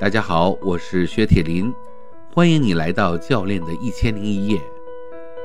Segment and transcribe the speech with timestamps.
[0.00, 1.74] 大家好，我是薛铁林，
[2.32, 4.60] 欢迎你来到教练的一千零一夜，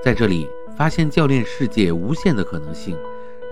[0.04, 2.96] 在这里发现教练世界无限的可能性，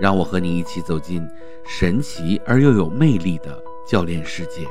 [0.00, 1.28] 让我和你一起走进
[1.64, 4.64] 神奇而又有魅力的教练世界。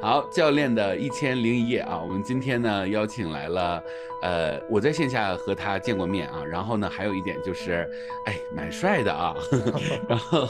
[0.00, 3.82] 好，教练的一千零一夜啊，我们今天呢邀请来了，
[4.22, 7.88] 呃，我在线下和他见过面啊，然后呢还有一点就是，
[8.26, 9.34] 哎，蛮帅的啊，
[10.08, 10.46] 然后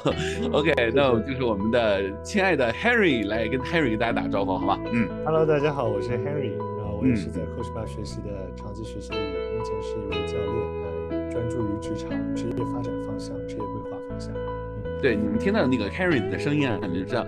[0.52, 4.79] OK，那我就是我们的亲爱的 Harry 来跟 Harry 给大家打个招呼，好吧？
[4.93, 14.35] 嗯，Hello，大家好，我是 Harry，然后我也是在 Coach Bar 学习的长期学习的人，目前是一位教练，呃，专注于职场职业发展方向、职业规划方向。
[14.97, 17.27] 嗯，对，你们听到那个 Harry 的声音啊，你就知道。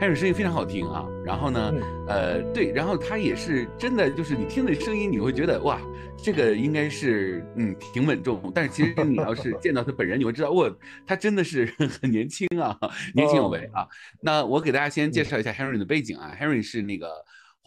[0.00, 1.74] Harry 声音非常好听啊，然后呢，
[2.06, 5.80] 呃，对，然后他也是真的，就是你听的声音，你会觉得哇，
[6.16, 10.70] 这个应该是嗯挺稳重，但是其实你要是见到他本人，你会知道哇，
[11.04, 11.66] 他真的是
[12.00, 12.78] 很年轻啊，
[13.12, 13.88] 年轻有为啊。
[14.20, 17.08] 那我给大家先介绍一下 Harry 的背景啊，Harry 是那个。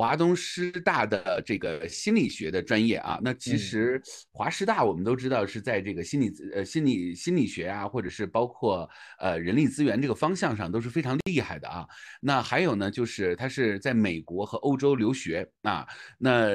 [0.01, 11.87] 华东师大的这个心理学的专业啊，那其实华师大我们都知道是在这个心理呃心理心理学啊，或者是包括呃人力资源这个方向上都是非常厉害的啊。
[12.19, 16.49] 那还有呢，就是他是在美国和欧洲留学啊，那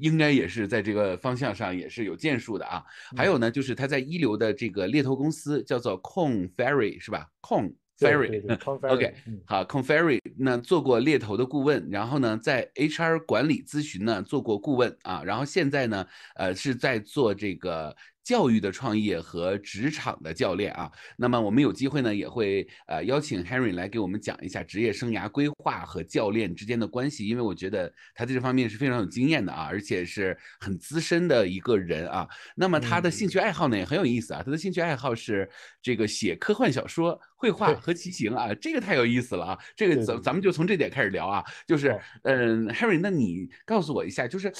[0.00, 2.84] 应该也是在这个方向上也是有建树的啊。
[3.16, 17.94] 还有呢，就是他在一流的这个猎头公司叫做 Con Ferry 是吧？Con Ferry，OK，好，Conferry，那做过猎头的顾问，然后呢，在 HR 管理咨询呢做过顾问啊，然后现在呢，呃，是在做这个。
[18.28, 32.28] 教育的创业和职场的教练啊，那么我们有机会呢，也会呃邀请 Henry 来给我们讲一下职业生涯规划和教练之间的关系，因为我觉得他在这方面是非常有经验的啊，而且是很资深的一个人啊。
[32.54, 35.48] 那么他的兴趣爱好呢也很有意思啊，他的兴趣爱好是
[35.80, 39.58] 这个写科幻小说、绘画和骑行啊，这个太有意思了啊。
[39.74, 44.52] 这个咱咱们就从这点开始聊啊，就是嗯，Harry，那你告诉我一下，就是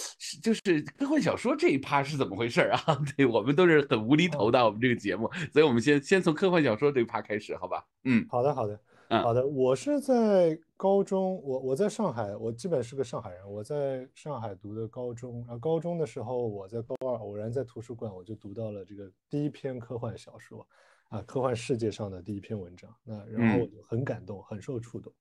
[0.43, 2.81] 就是科幻小说这一趴是怎么回事啊？
[3.15, 3.58] 对我们。
[3.59, 7.85] 都是很无厘头的，我们这个节目，所以我们先先从科幻小说这一趴开始，好吧？
[8.05, 9.45] 嗯，好的，好的，好的。
[9.45, 13.53] 我是在高中，我我在上海，我基本是个上海人。
[13.53, 20.65] 我在上海读的高中，然后高中的时候，我在高二偶然在图书馆，我就读到了这个第一篇科幻小说，
[21.09, 22.89] 啊，科幻世界上的第一篇文章。
[23.03, 25.13] 那然后我就很感动，很受触动。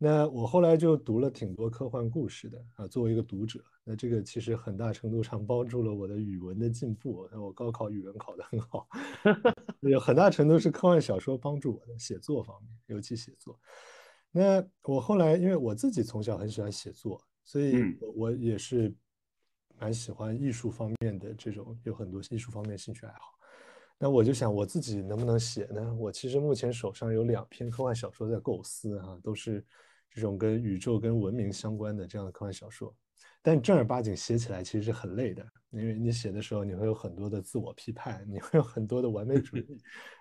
[0.00, 7.28] 那我后来就读了挺多科幻故事的啊，作为一个读者，那这个其实很大程度上帮助了我的语文的进步。
[7.32, 8.86] 那我高考语文考得很好，
[9.82, 13.58] 有很大程度是科幻小说帮助我的写作方面，尤其写作。
[14.30, 17.74] 那我后来因为我自己从小很喜欢写作，所以
[18.14, 18.94] 我也是
[19.80, 23.37] 蛮喜欢艺术方面的这种，有很多艺术方面兴趣爱好。
[23.98, 25.94] 那我就想我自己能不能写呢？
[25.94, 29.64] 我其实目前手上有两篇科幻小说在构思啊，都是。
[30.10, 32.92] 这种跟宇宙、跟文明相关的这样的科幻小说，
[33.42, 39.78] 但正儿八经写起来其实是很累的，因为你写的时候你会有很多的自我批判，你会有很多的完美主义，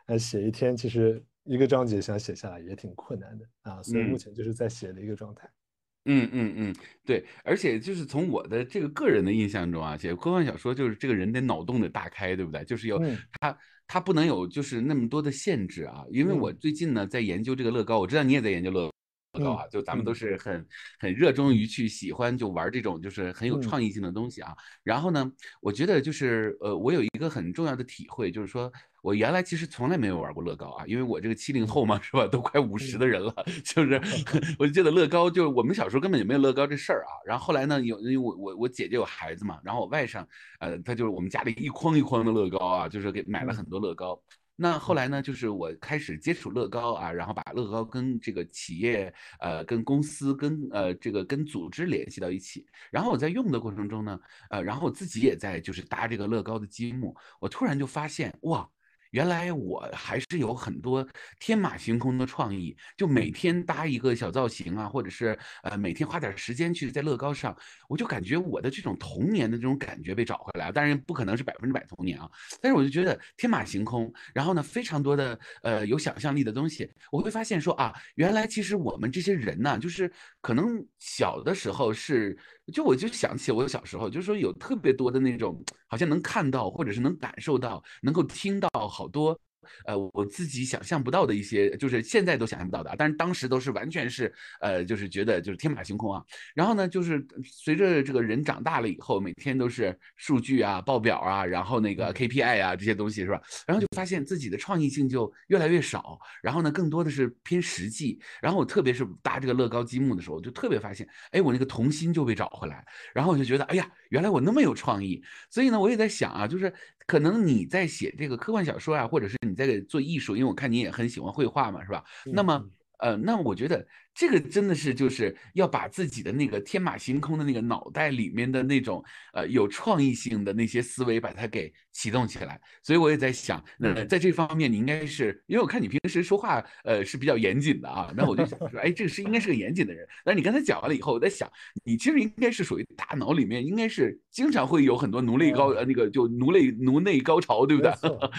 [0.08, 5.48] 呃，写一天其实一个章节想写下来也挺困难的啊，所以目前就是在写的一个状态。
[5.48, 5.67] 嗯
[6.08, 6.76] 嗯嗯嗯，
[7.06, 12.64] 对，而且就是从我的这个个人的印象中啊，写科幻小说就是这个人得脑洞得大开，对不对？
[12.64, 13.00] 就是有
[13.40, 18.90] 他他不能有就是那么多的限制啊，因为我最近呢在研究这个乐高，我知道你也在研究乐。
[19.38, 20.66] 高啊，就咱们都是很
[21.00, 24.56] 很热衷于去喜欢就玩这种就是很有创意性的东西啊。
[24.84, 25.32] 然后呢，
[25.62, 28.72] 我觉得就是呃，我有一个很重要的体会，就是说
[29.02, 32.28] 我原来其实从来没有玩过乐高啊，因为我这个七零后嘛，是吧？
[32.28, 33.34] 都快五十的人了，
[33.64, 34.02] 就是
[34.60, 37.12] 我就觉得乐高就我们小时候根本就没有乐高这事儿啊。
[37.26, 40.26] 然后后来呢，有因为我我我姐姐有孩子嘛，然后我外甥
[40.60, 44.20] 呃，他就是我们家里一筐一筐的乐高啊，就是给买了很多乐高。
[44.60, 52.66] 那后来呢，就是我开始接触乐高啊，然后把乐高跟这个企业、呃，跟公司、跟呃这个跟组织联系到一起。
[52.90, 54.20] 然后我在用的过程中呢，
[54.50, 58.68] 呃，然后我自己也在就是搭这个乐高的积木，我突然就发现，哇！
[59.12, 61.08] 原来我还是有很多
[61.40, 67.56] 天马行空的创意，就每天搭一个小造型啊，或者是呃每天花点时间去在乐高上，
[67.88, 70.74] 我就感觉我的这种童年的这种感觉被找回来了。
[70.74, 72.30] 当然不可能是百分之百童年啊，
[72.62, 80.12] 但是我就觉得天马行空，然后呢非常多的呃有想象力的东西，我会发现说啊，原来其实我们这些人呢，就是
[80.42, 82.38] 可能小的时候是。
[82.74, 89.40] 就我就想起我小时候，就是说有特别多的那种，好像能看到或者是能感受到，能够听到好多
[89.86, 96.24] 呃我自己想象不到的一些，就是现在都想象不到的，但是当时都是完全是呃就是觉得就是天马行空啊。
[96.54, 103.42] 然后呢，就是随着这个人长大了以后，每天都是数据啊、报表啊，然后那个 KPI 啊这些东西是吧？
[103.66, 108.20] 然后就发现自己的创意性就越来越少，然后呢，更多的是偏实际。
[108.42, 112.86] 然后我特别是搭这个乐高积木的时候，就特别发现，哎，我那个童心就被找回来。
[113.14, 115.22] 然后我就觉得，哎呀，原来我那么有创意。
[115.50, 116.74] 所以呢，我也在想啊，就是
[117.08, 122.04] 可能你在写这个科幻小说啊，或者是你在做艺术，因为我看你也很喜欢绘画嘛，是吧？
[122.26, 122.70] 那么，
[123.00, 123.88] 呃，那我觉得
[124.18, 131.72] 这个真的是就是要把自己的那个天马行空的那个脑袋里面的那种呃有创意性的那些思维，把它给。
[131.98, 138.14] 启动起来，所以我也在想，那在这方面你应该是，因为我看你平时说话，呃，是比较严谨的啊。
[138.16, 140.08] 那我就想说，哎，这个是应该是个严谨的人。
[140.24, 141.52] 但是你刚才讲完了以后，我在想，
[141.84, 147.92] 你其实应该是属于大脑里面应该是经常会有很多颅内高呃那个就颅内颅内高潮，对不对？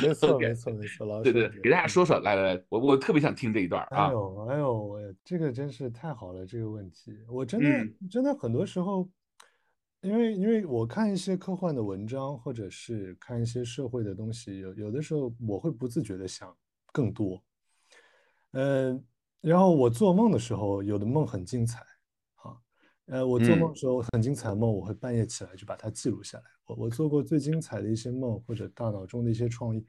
[0.07, 1.33] 没错，没 错，没错，老师。
[1.33, 4.07] 对对，给大家说说，来来来，我我特别想听这一段啊。
[4.07, 9.09] 哎呦，哎呦，这个真是太好了，这个问题，我真的真的很多时候。
[10.00, 16.56] 因为，因为我看一些科幻的文章，或者是看一些社会的东西，有有的时候我会不自觉的想
[16.93, 17.43] 更多。
[18.53, 19.05] 嗯，
[19.41, 21.81] 然后我做梦的时候，有的梦很精彩，
[22.37, 22.55] 啊，
[23.06, 26.44] 呃，我做梦的时候很精彩的梦，我会半夜起来就把它记录下来。
[26.67, 29.85] 我我做过最精彩的一些梦，或者大脑中的一些创意，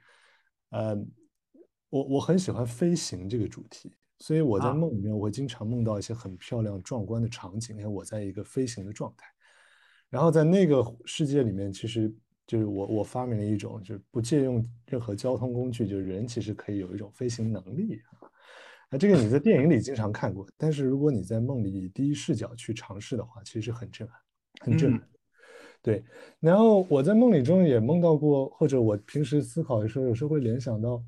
[0.72, 0.96] 呃，
[1.92, 9.26] 我我很喜欢飞行这个主题，所以我在梦里面我会经常梦到一些很漂亮壮观的场景，因为我在一个飞行的状态。
[10.10, 12.14] 然后在那个世界里面，其实
[12.48, 18.28] 就是我我发明了一种，就是不借用任何交通工具，就是人其实可以有一种飞行能力啊。
[18.92, 24.18] 那这个你在电影里经常看过，但是如果你在梦里以第一视角去尝试的话，其实很震撼，
[24.62, 25.08] 很震撼。
[25.82, 26.04] 对。
[26.40, 31.04] 然后我在梦里中也梦到过，或者我平时思考的时候，有时候会联想到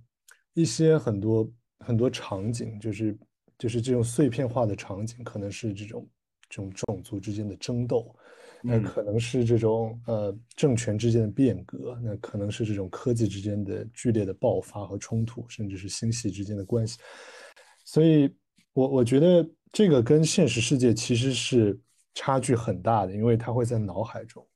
[0.54, 1.52] 一些很多
[1.84, 3.18] 很多场景，就是
[3.58, 6.08] 就是这种碎片化的场景，可能是这种
[6.50, 8.16] 这种种族之间的争斗。
[8.64, 17.00] 那可能是这种呃政权之间的变革，那可能是这种科技之间的剧烈的爆发和冲突，甚至是星系之间的关系。
[17.84, 18.32] 所以，
[18.74, 21.76] 我我觉得这个跟现实世界其实是
[22.14, 24.48] 差距很大的，因为它会在脑海中，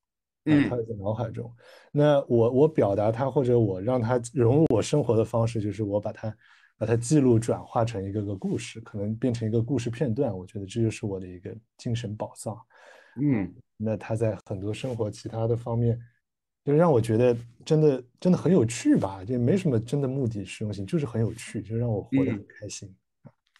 [0.45, 1.51] 嗯，它会在脑海中。
[1.91, 6.35] 那我我表达他或者我让它融入我生活的方式，就是我把它
[6.77, 10.35] 把它记录转化成一个个故事，可能变成一个故事片段。
[10.35, 12.57] 我觉得这就是我的一个精神宝藏。
[13.21, 13.53] 嗯。
[13.77, 15.99] 那他在很多生活其他的方面，
[16.63, 22.95] 就让我觉得真的真的很有趣吧，就没什么真的目的实用性，就是很有趣，就让我活得很开心。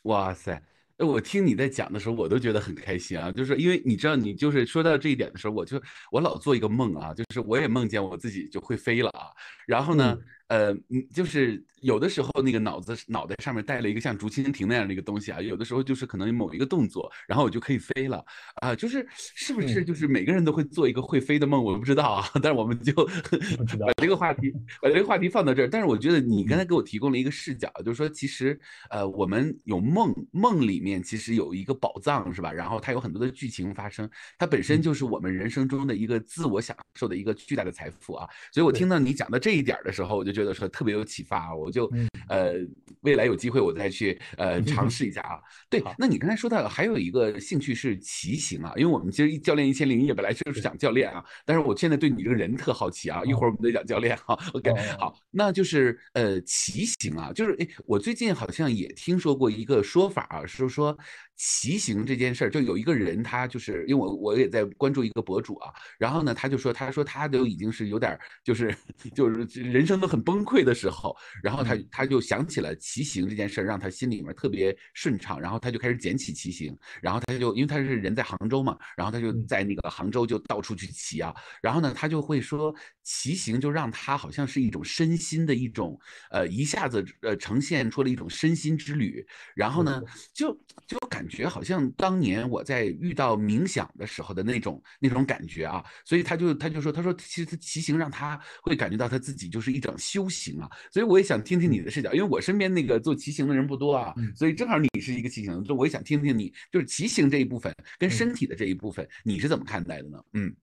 [0.04, 0.62] 哇塞！
[0.98, 5.82] 哎，我听你在讲的时候，我都觉得很开心啊，就是因为你知道，你就是说到这一点的时候，我就
[6.12, 9.28] 我老做一个梦啊，就是我也梦见我自己就会飞了啊，
[9.68, 10.18] 然后呢。
[10.48, 18.24] 呃，嗯，就是有的时候那个脑子脑袋上面带了一个像竹蜻蜓那样的一个东西啊，有的时候就是可能某一个动作，然后我就可以飞了
[18.62, 21.64] 啊，就是是不是就是每个人都会做一个会飞的梦？
[21.64, 24.54] 我不知道啊，但是我们就把这个话题
[24.84, 25.68] 把这个话题放到这儿。
[25.68, 28.60] 但是我觉得你刚才给我提供了一个视角，就是说其实
[28.92, 32.54] 呃我们有梦，梦里面其实有一个宝藏是吧？
[32.54, 34.08] 然后它有很多的剧情发生，
[34.38, 38.30] 它本身就是我们人生中的一个自我享受的一个巨大的财富啊。
[38.52, 40.35] 所以我听到你讲到这一点的时候，我就。
[40.36, 41.90] 觉得说特别有启发，我就
[42.28, 42.54] 呃
[43.02, 45.40] 未来有机会我再去呃 尝试一下啊。
[45.70, 54.38] 对，那你刚才说到还有一个兴趣是骑行啊，因为我们其实教练一千零一夜本来就是讲教练啊，但是我现在对你这个人特好奇啊，一会儿我们再讲教练哈。
[54.54, 60.98] OK，好，那就是呃骑行啊，就是哎我最近好像也听说过一个说法啊，是说。
[61.38, 68.74] 骑行这件事儿，就有一个人，他就是因为我我也在关注一个博主啊，然后呢，他就说，他说他都已经是有点就是
[69.14, 86.00] 就是人生都很崩溃的时候，然后他他就想起了骑行这件事儿，让他心里面特别顺畅，然后他就开始捡起骑行，然后他就因为他是人在杭州嘛，然后他就在那个杭州就到处去骑啊，然后呢，他就会说骑行就让他好像是一种身心的一种
[86.32, 90.02] 呃一下子呃呈现出了一种身心之旅，然后呢
[90.34, 90.52] 就
[90.88, 91.16] 就感。
[91.26, 110.20] 感觉好像当年我在遇到冥想的时候的那种那种感觉啊，所以他就他就说，他说其实骑行让他会感觉到他自己就是一种修行啊，所以我也想听听你的视角，因为我身边那个做骑行的人不多啊，所以正好你是一个骑行，就我也想听听你就是骑行这一部分跟身体的这一部分你是怎么看待的呢？
[110.34, 110.56] 嗯。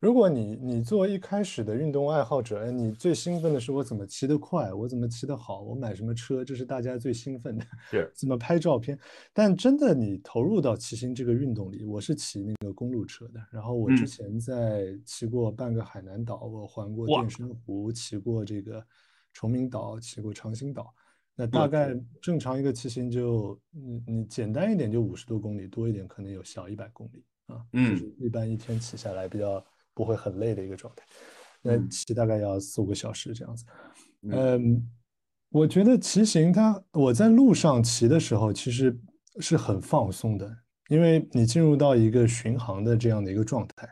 [0.00, 7.66] 如果你你作为一开始的运动爱好者，你最兴奋的是我怎么骑得快，我怎么骑得好，我买什么车，这是大家最兴奋的。
[7.90, 8.96] 是 怎么拍照片？
[9.32, 13.40] 但真的你投入到骑行这个运动里，我是骑那个公路车的。
[13.50, 18.80] 然后我之前在骑过半个海南岛，我环过淀山湖，骑过这个
[19.32, 20.94] 崇明岛，骑过长兴岛。
[21.34, 27.64] 那大概正常一个骑行就，你你简单一点就五十多公里，多一点可能有小一百公里啊。
[27.72, 29.64] 嗯，就是一般一天骑下来比较
[29.98, 31.04] 不会很累的一个状态。
[31.60, 33.64] 那骑大概要四五个小时这样子。
[34.22, 34.88] 嗯，
[35.50, 38.96] 我觉得骑行它，我在路上骑的时候其实
[39.40, 40.48] 是很放松的，
[40.88, 43.88] 因为你进入到一个巡航的这样的一个状态，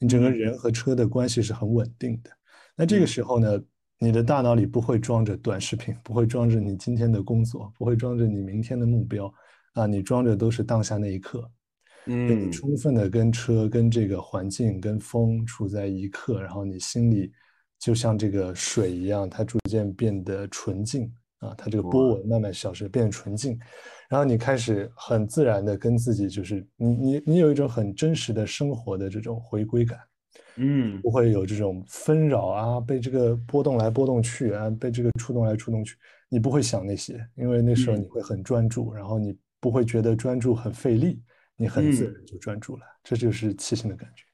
[0.00, 2.30] 你整个人和车的关系是很稳定的。
[2.74, 3.60] 那这个时候呢？
[4.02, 9.30] 你的大脑里不会装着短视频，不会装着你今天的工作，不会装着你明天的目标，
[9.74, 11.46] 啊，你装着都是当下那一刻，
[12.06, 17.30] 嗯，你充分的跟车、跟这个环境、跟风处在一刻，然后你心里
[17.78, 23.58] 就像这个水一样，它逐渐变得纯净啊，它这个波纹慢慢消失，变纯净，
[24.08, 29.98] 然后你开始很自然的跟自己，就是你你你有一种很真实的生活的这种回归感。
[30.56, 35.96] 嗯，不会有这种纷扰啊，被这个波动来波动去啊，被这个触动来触动去，
[36.28, 41.22] 你不会想那些，因为那时候你会很专注，然后你不会觉得专注很费力，
[41.60, 44.24] 你很自然就专注了，这就是骑行的感觉。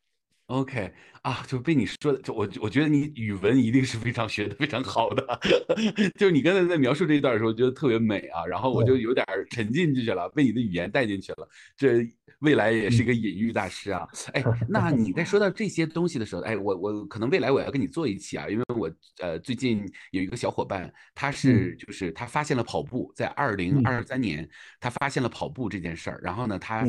[0.47, 0.93] OK
[1.23, 5.41] 啊，就被你说的，就我我觉得你语文一定是非常学的非常好的，
[6.17, 11.49] 就是你刚才在描述这一段的时候，觉得特别美啊，然后我就有点沉浸进去了，被你的语言带进去了。
[11.77, 14.07] 这未来也是一个隐喻大师啊。
[14.35, 26.87] 哎， 那你在说到这些东西的时候，哎，我我可能未来我要跟你做一期啊，因为我呃最近有一个小伙伴，他是就是他发现了跑步，在二零二三年他发现了跑步这件事儿，然后呢他。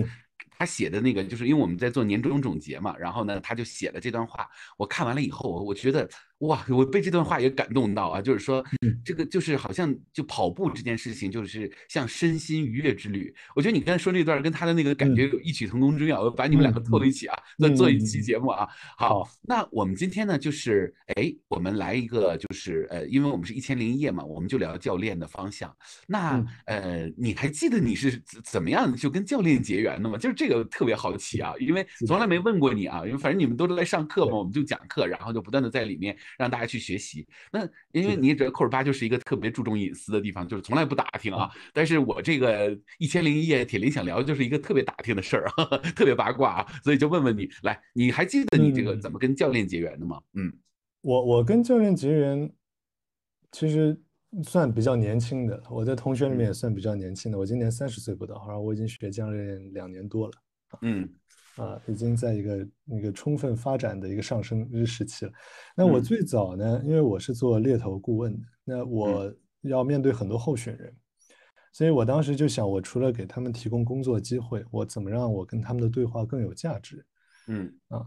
[0.57, 4.49] 他写的那个，就是因为我们在做年终总结嘛，然后呢，他就写了这段话。
[4.77, 6.09] 我看完了以后，我我觉得。
[6.39, 8.21] 哇，我被这段话也感动到啊！
[8.21, 8.63] 就是说，
[9.03, 13.33] 这个就是好像就跑步这件事情，就是像身心愉悦之旅。
[13.55, 16.21] 我觉得你刚才说那段跟他的那个感觉有异曲同工之妙。
[16.21, 18.67] 我把你们两个凑一起啊，再做一期节目啊。
[18.97, 25.75] 好，那我们今天呢，就是哎，我们来一个，就是呃，因为我们是一千零一夜嘛，我们就聊教练的方向。
[26.07, 30.19] 那呃，你还记得你是怎么样就跟教练结缘的吗？
[30.19, 36.15] 就是这个特别好奇啊，因为从来没问过你啊，因为反正你们都是来上课嘛，我们就讲课，然后就不断的在里面。
[36.37, 37.27] 让大家去学习。
[37.51, 41.49] 那因为你也知道，扣尔巴就是一个特别注重隐私的地方，就是从来不打听啊。
[41.73, 50.21] 但是我这个一千零一夜铁林想聊，就是一个特别打听的事儿啊， 特别八卦啊，所以就问问你，来，你还记得你这个怎么跟教练结缘的吗？
[50.33, 50.51] 嗯，
[51.01, 52.51] 我我跟教练结缘，
[53.51, 53.99] 其实
[54.43, 57.37] 算比较年轻的，我在同学里面也算比较年轻的。
[57.37, 60.33] 我今年三十岁不到，然后我已经学教练两年多了。
[60.81, 61.09] 嗯。
[61.57, 65.31] 啊，已经在一个那个充分发展的一个上升日时期了。
[65.75, 70.95] 那我最早呢，因为我是做猎头顾问的，那我要面对很多候选人，
[71.73, 77.05] 所以我当时就想，我除了给他们提供工作机会，我怎么让我跟他们的对话更有价值？
[77.47, 78.05] 嗯啊，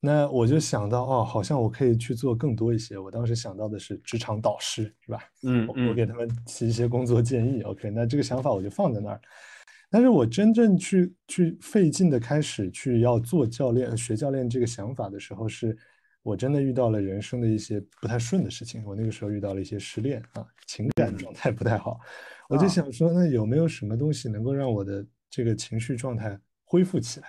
[0.00, 2.96] 那我就想到，哦，好像我可以去做更多一些。
[2.96, 5.18] 我当时想到的是职场导师，是吧？
[5.42, 7.62] 嗯我给他们提一些工作建议。
[7.62, 9.20] OK，那这个想法我就放在那儿。
[9.90, 15.74] 但是我真正去去费劲的开始去要做教练、学教练这个想法的时候，是
[16.22, 18.84] 我真的遇到了人生的一些不太顺的事情。
[18.84, 21.98] 我那个时候遇到了一些失恋啊，情感状态不太好。
[22.50, 27.28] 我就想说，那有没有什么东西能够让我的这个情绪状态恢复起来？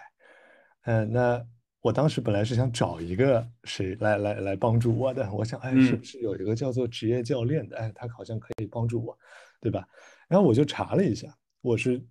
[0.81, 1.41] 嗯，那
[1.79, 5.31] 我当时本来是想找一个谁来来来帮助我的。
[5.31, 7.77] 我想，哎，是不是有一个叫做职业教练的？
[7.77, 9.17] 哎，他好像可以帮助我，
[9.61, 9.87] 对吧？
[10.27, 12.03] 然后我就查了一下，我是。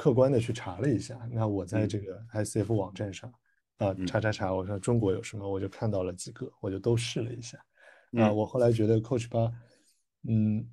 [0.00, 3.30] 客观的去查了一下，那我在这个 ICF 网站上
[3.76, 7.58] 啊查查查，我说中国有什么，我就看到了几个，我就都试了一下。
[8.12, 9.52] 啊，我后来觉得 Coach 八，
[10.26, 10.66] 嗯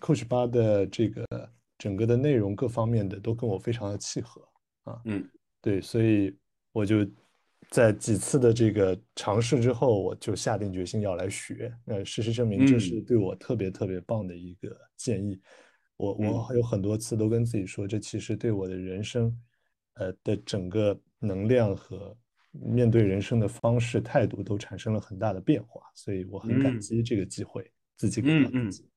[0.00, 1.24] ，Coach 八的这个
[1.78, 4.42] 整个的内容各方面的都跟我非常的契合
[4.82, 5.00] 啊。
[5.04, 5.24] 嗯，
[5.62, 6.36] 对，所以
[6.72, 7.06] 我就
[7.70, 11.72] 在几次的这个尝试之后，我就下定决心要来学。
[11.84, 15.40] 那，事实证明这是对我特别特别棒的一个建议。
[15.96, 19.32] 我我有很多次都跟自己说，这其实对我的人生，
[19.94, 22.16] 呃的整个能量和
[22.50, 28.88] 面对人生的方式态度都产生了很大的变化，所以我很感激这个机会，自己给到自己。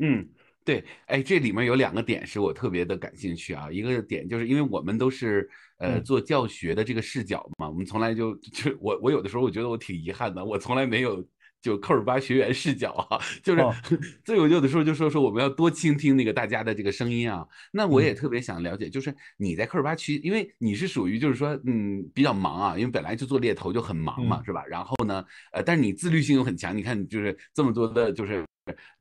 [0.00, 0.28] 嗯，
[0.64, 11.24] 对，哎，这里面有两个点是我特别的感兴趣啊，一个点就是因为我们都是呃做教学的这个视角嘛，我们从来就就我我有的时候我觉得我挺遗憾的，我从来没有。
[11.62, 13.62] 就科尔巴学员视角啊，就是，
[14.26, 17.46] 所以我有的时候就说说我们要多倾听那个大家的这个声音啊。
[17.70, 24.64] 那我也特别想了解，就是你在科尔巴区，因为你是属于就是说嗯比较忙啊，因为本来就做猎头就很忙嘛，是吧？
[24.66, 28.44] 然后呢，呃，但是你自律性又很强，你看就是这么多的就是。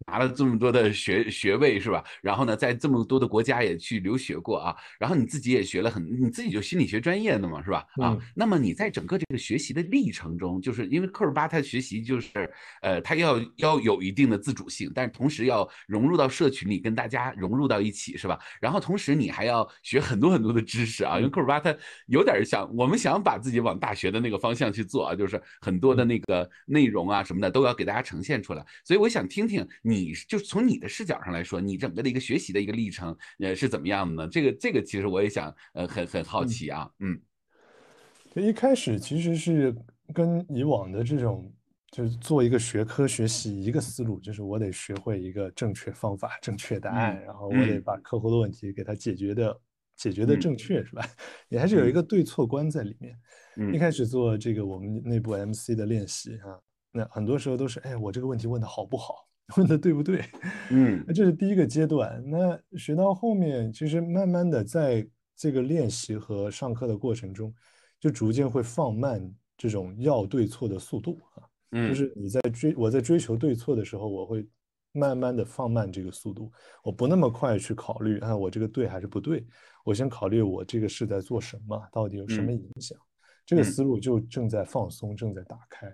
[0.07, 2.03] 拿了这么多的学学位是吧？
[2.21, 7.85] 然后呢，在这么多的国家也去留学过啊，然后你自己也学了很，你自己就心理学专业的嘛是吧？
[8.01, 12.29] 啊，那么你在整个这个学习的历程中，就是因为科尔巴他学习就是，
[12.81, 18.39] 呃，他要要有一定的自主性，但是同时要融入到社群里，跟大家融入到一起是吧？
[18.59, 21.75] 然后同时你还要学很多很多的知识啊，因为科尔巴他
[22.07, 30.13] 有点想我们想把自己往大学的那个方向去做啊，就是很多的那个内容啊什么的都要给大家呈现出来，所以我想听听你。
[30.27, 34.29] 就从你的视角上来说，你整个的一个学习的一个历程，呃，是怎么样的呢？
[34.29, 37.19] 这个这个其实我也想，呃，很很好奇啊，嗯。
[38.33, 39.75] 一开始其实是
[40.13, 41.53] 跟以往的这种，
[41.91, 49.61] 就是做一个学科学习一个思路，就是我得学会一个正确方法、正确答案，然后我得把客户的问题给他解决的
[49.97, 51.05] 解决的正确，是吧？
[51.49, 53.13] 你还是有一个对错观在里面。
[53.73, 56.55] 一开始做这个我们内部 MC 的练习啊，
[56.93, 59.27] 那很多时候都是，哎，我这个问题问的好不好？
[59.57, 60.23] 问的对不对？
[60.71, 62.23] 嗯，那这是第一个阶段。
[62.29, 67.53] 那学到后面，其实慢慢的在这个练习和上课的过程中，
[67.99, 71.43] 就逐渐会放慢这种要对错的速度啊。
[71.71, 74.47] 嗯，就是你在追我在追求对错的时候，我会
[74.91, 76.51] 慢慢的放慢这个速度，
[76.83, 79.45] 我不那么快去考虑啊，我这个对还是不对？
[79.83, 82.97] 我先考虑我这个是在做什么，到底有什么影响？
[83.45, 85.91] 这个思路就正在放松，正在打开。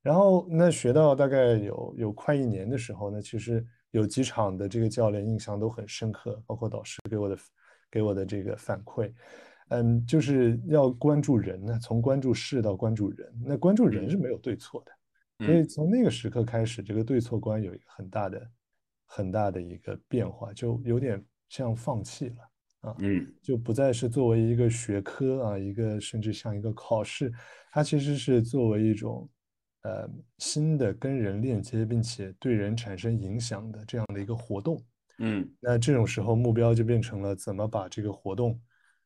[0.00, 7.38] 然后那学到大概有有快一年的时候呢，其实有几场的这个教练印象都很深刻，包括导师给我的
[7.90, 9.12] 给我的这个反馈，
[9.70, 18.50] 嗯，就是要关注人呢，从关注事到关注人，那关注人是没有对错的，所以从那个时刻开始，这个对错观有一个很大的
[19.04, 27.32] 很大的一个变化，就有点像放弃了啊，嗯，就不再是作为一个学科啊，一个甚至像一个考试，
[27.72, 29.28] 它其实是作为一种。
[29.82, 34.82] 呃，新的跟人链接，并且对人产生影响的这样的一个活动，
[35.18, 38.60] 嗯，那这种时候目标就变成了怎么把这个活动，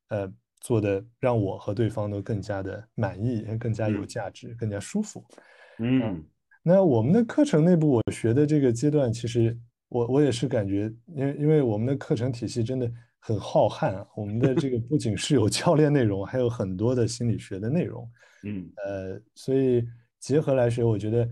[0.08, 5.22] 呃，做的让我和对方都更加的满意，更加有价值，更加舒服，
[5.78, 6.24] 嗯，
[6.62, 9.56] 那我们的课程内部我学的这个阶段，其实
[9.88, 18.10] 我我也是感觉，因为因为我们的课程体系真的很浩瀚啊，我们的这个不仅是有教练内容，还有很多的心理学的内容，
[18.44, 19.86] 嗯，呃，所以。
[20.22, 21.28] 结合来学，我觉得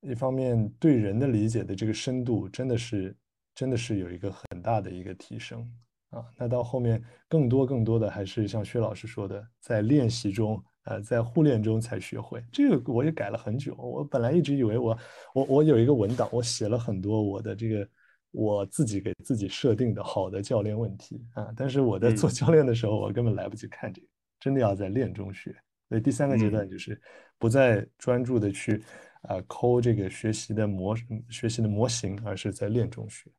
[0.00, 3.14] 一方面对人的理解的这个深度，真的是
[3.54, 5.60] 真的是有一个很大的一个提升
[6.08, 6.24] 啊。
[6.38, 12.42] 那到后面更多更多的还是像薛老师说的，在练习中，呃，在互练中才学会。
[12.50, 13.74] 这个我也改了很久。
[13.76, 14.98] 我本来一直以为我
[15.34, 17.86] 我我有一个文档，我写了很多我的这个
[18.30, 21.52] 我自己给自己设定的好的教练问题啊。
[21.54, 24.08] 但是我在做教练的时候，我根本来不及看这个，
[24.40, 25.54] 真的要在练中学。
[25.90, 26.98] 所以第三个阶段就是
[27.36, 28.82] 不再专注的去
[29.24, 30.96] 啊抠这个学习的模
[31.28, 33.30] 学习的模型，而是在练中学。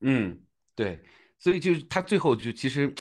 [0.00, 0.36] 嗯，
[0.74, 0.98] 对，
[1.38, 2.92] 所以就是他最后就其实。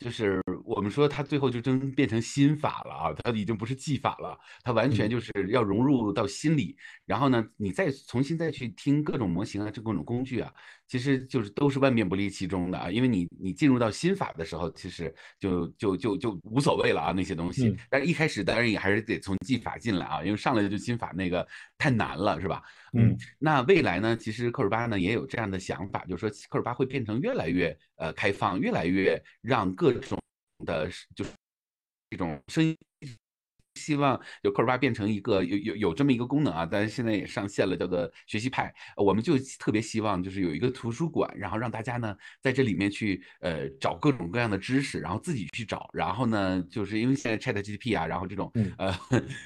[0.00, 3.12] 就是我们说，他最后就真变成心法了啊！
[3.14, 6.76] 他已经不是技法了，他完全就是要融入到心里。
[7.04, 10.54] 然后呢，你再重新再去听各种模型啊，这各种工具啊，
[10.88, 12.90] 其实就是都是万变不离其中的啊。
[12.90, 17.76] 因为你你进入到心法的时候，其实就就就就无所谓了啊，那些东西。
[17.90, 21.44] 但是一开始当然也还是得从技法进来啊，因为上来就心法那个
[21.76, 22.62] 太难了，是吧？
[22.92, 23.16] 嗯。
[23.40, 29.88] 那未来呢，其实科尔巴呢也有这样的想法，就是说科尔巴会变成越来越呃开放，越来越让各。
[29.88, 30.18] 各种
[30.66, 31.30] 的，就是
[32.10, 32.76] 这种声音，
[33.78, 38.74] 希望有科尔巴变成一个有有有这么一个功能啊，但是现在也上线了，叫做学习派。
[38.96, 45.88] 我们就特别希望就是有一个图书馆，然后让大家呢在这里面去呃找各种各样的知识，然后自己去找。
[45.92, 48.92] 然后呢，就是因为现在 Chat GPT 啊，然后这种呃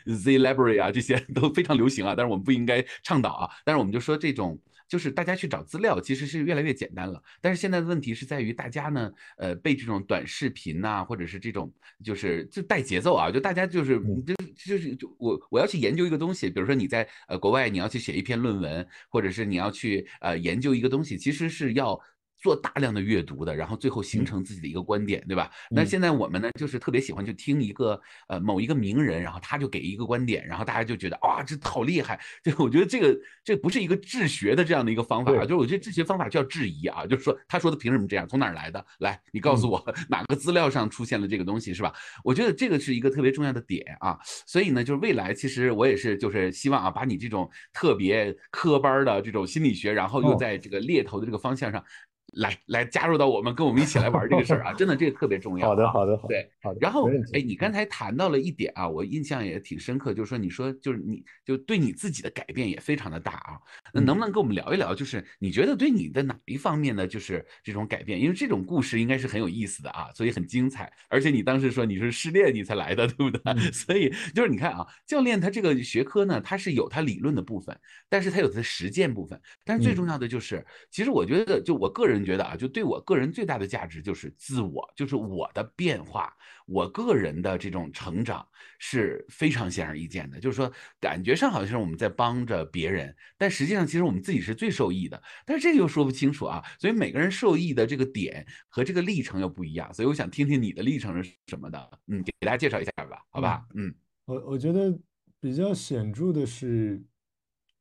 [0.07, 3.51] Z Library 啊这些 都非常流行啊，但是我们不应该倡导啊。
[3.65, 4.59] 但是我们就说这种。
[4.93, 7.19] 就是大家去找资料，其实是越来越简单了。
[7.41, 11.73] 但是现在的问题是在于大家呢，呃，被这种短视频呐，或者是这种，
[12.05, 21.99] 就是就带节奏啊，就大家就是就就是就我我要去研究一个东西，比如说你在呃国外你要去写一篇论文，或者是你要去呃研究一个东西，其实是要。
[22.43, 25.49] 做大量的阅读的，然后最后形成自己的一个观点，对吧？
[25.71, 32.21] 那现在我们呢，就是特别喜欢就听一个呃某一个名人，然后他就给一个观点，然后大家就觉得哇，这好厉害！
[32.43, 38.27] 就我觉得这个这不是一个治学的这样的一个方法啊，就是我觉得治学方法就要质疑啊，就是说他说的凭什么这样？
[38.27, 38.85] 从哪儿来的？
[38.99, 41.95] 来，你告诉我 哪个资料上出现了这个东西，是吧？
[42.25, 44.19] 我觉得这个是一个特别重要的点啊。
[44.47, 51.85] 所以呢，就是未来其实我也是就是希望啊，把你这种特别科班的这种心理学，然后又在这个猎头的这个方向上。
[52.33, 54.73] 来来加入到我们，跟我们一起来玩这个事儿啊！
[54.73, 55.69] 真的，这个特别重要。
[55.69, 56.29] 好的，好的，好。
[56.29, 56.79] 对，好的。
[56.81, 63.59] 然后，哎，你刚才谈到了一点啊，我印象也挺深刻，就是说，你说就是你就对你自己的改变也非常的大啊。
[63.93, 64.95] 那能不能跟我们聊一聊？
[64.95, 67.07] 就是你觉得对你的哪一方面呢？
[67.07, 70.91] 就是这种改变，因为这种故事应该是很有意思的啊，所以很精彩。
[71.09, 73.43] 而且你当时说你是失恋你才来的，对不对？
[73.73, 79.39] 所以就是你看啊，教练他这个学科呢，它是有他理论的部分，但是他有它的实践部分。
[79.65, 86.35] 但是最重要的就是，其实我觉得，就我个人觉得啊，就对我个人最大的价值就是自我，就是我的变化，
[86.67, 88.47] 我个人的这种成长
[88.79, 90.41] 是非常显而易见的。
[90.41, 95.23] 就是说，感觉上好像是我们在帮着别人，但实际上其实我们自己是最受益的。
[95.45, 99.93] 但是这个又说不清楚啊，所以每个人受益的这个点和这个历程又不一样。
[99.95, 103.65] 所以我想听听你的历程是什么的，嗯，给大家介绍一下吧，好吧？
[103.75, 104.99] 嗯，我我觉得
[105.41, 107.03] 比较显著的是。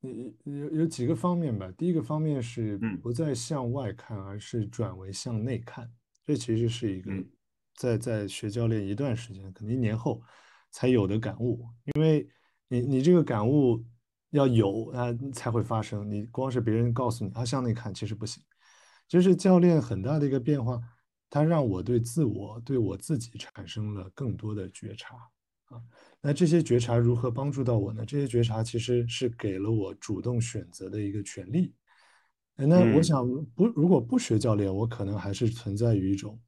[0.02, 1.72] 有有有几个方面吧。
[1.76, 5.90] 第一个方面是不再向外看，而是转为向内看。
[6.24, 7.10] 这其实是一个
[7.74, 10.22] 在在学教练一段时间，可能一年后
[10.70, 11.66] 才有的感悟。
[11.94, 12.28] 因为
[12.68, 13.84] 你你这个感悟
[14.30, 16.08] 要有啊才会发生。
[16.10, 18.42] 你光是别人告诉你啊向内看，其实不行。
[19.08, 20.80] 就是教练很大的一个变化，
[21.28, 25.16] 他让我对自我对我自己产生了更多的觉察
[25.72, 25.80] 啊。
[26.20, 28.04] 那这些觉察如何帮助到我呢？
[28.06, 31.74] 这些觉察其实是给了我主动选择的一个权利。
[32.54, 36.38] 那我想不，如果不学教练，我可能还是存在于一种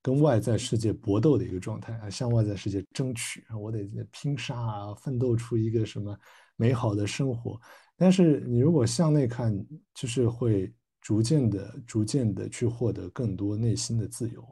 [0.00, 6.18] 跟外在世界搏斗的一个状态啊，向外在世界争取啊，我得拼杀啊，奋斗出一个什么
[6.56, 7.60] 美好的生活。
[7.96, 9.54] 但是你如果向内看，
[9.94, 14.42] 就是会逐渐的、逐渐的去获得更多内心的自由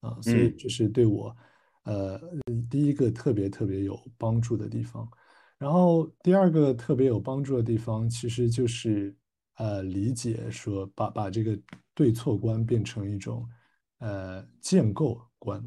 [0.00, 1.36] 啊，所以这是对我。
[1.90, 2.20] 呃，
[2.70, 5.10] 第一个特别特别有帮助的地方，
[5.58, 9.12] 然后第二个特别有帮助的地方，其实就是
[9.56, 11.58] 呃理解说把把这个
[11.92, 13.44] 对错观变成一种
[13.98, 15.60] 呃建构观，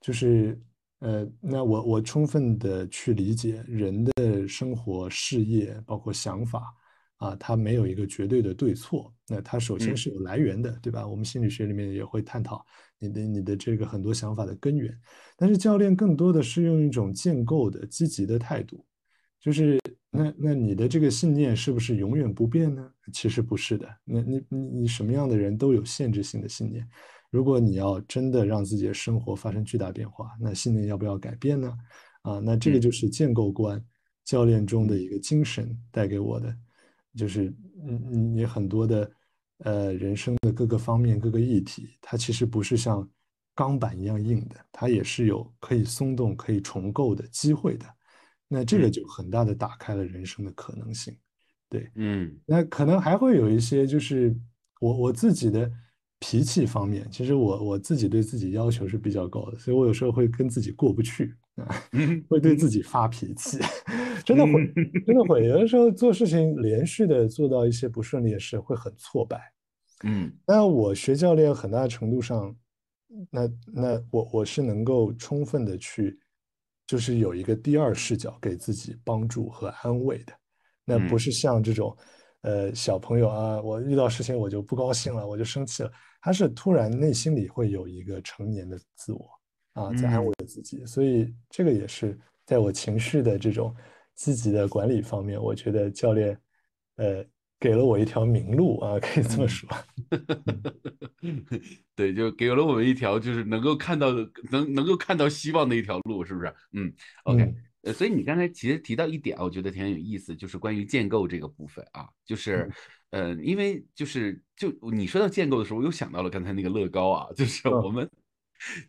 [0.00, 0.62] 就是
[1.00, 6.72] 呃那我我充分的去理解人的生活、事业包括想法
[7.16, 11.06] 啊，它没有一个绝对的对错，那它首先是有来源的，对吧？
[11.06, 12.64] 我们心理学里面也会探讨。
[13.00, 14.92] 你的你的这个很多想法的根源，
[15.36, 18.84] 但是教练更多的是用一种建构的积极的态度，
[19.38, 19.78] 就是
[20.10, 22.90] 那那你的这个信念是不是永远不变呢？
[23.12, 26.84] 其实不是的，那你你你什么样的人都有限制性的信念，
[27.30, 31.72] 如果你要真的让自己的生活发生巨大变化，那信念要不要改变呢？
[32.22, 33.80] 啊，那这个就是建构观
[34.24, 36.52] 教练中的一个精神带给我的，
[37.14, 37.54] 就是
[37.86, 39.08] 你你你很多的。
[39.64, 43.08] 呃，人生的各个方面、各个议题，它其实不是像
[43.54, 47.86] 钢板一样硬的，它也是有可以松动、可以重构的机会的。
[48.46, 51.16] 那这个就很大的打开了人生的可能性。
[51.68, 54.34] 对，嗯，那可能还会有一些，就是
[54.80, 55.70] 我我自己的
[56.18, 61.66] 脾气方面，其实我我自己对自己要求是比较高的，所以我有时候会跟自己过不去啊，
[62.30, 63.58] 会对自己发脾气，
[64.28, 64.72] 真的会，
[65.06, 65.46] 真的会。
[65.46, 69.40] 有的时候做事情连续的做到一些不顺利的事，会很挫败。
[70.04, 72.54] 嗯，那我学教练很大程度上，
[73.30, 76.18] 那那我我是能够充分的去，
[76.86, 80.32] 就是有一个第二视角给自己帮助和安慰的，
[80.84, 81.96] 那不是像这种，
[82.42, 89.26] 呃小朋友啊，我遇到事情我就不高兴了，我就生气了，他是突然内心里会有一个成年的自我
[89.72, 93.74] 啊，在安慰自己，所以这个也是在我情绪的这种
[94.18, 96.38] 积极的管理方面，我觉得教练，
[96.96, 97.24] 呃。
[97.60, 99.68] 给了我一条明路啊，可以这么说。
[101.96, 104.12] 对，就给了我们一条就是能够看到
[104.52, 106.54] 能能够看到希望的一条路，是不是？
[106.74, 106.92] 嗯，
[107.26, 107.52] OK。
[107.82, 112.70] 呃，所以你刚才其实提到一点，我觉得挺有意思，就是关于建构这个部分啊，就是，
[113.10, 118.08] 呃，因为就是就你说到建构的时候，我又想到了刚才那个乐高啊，就是我们。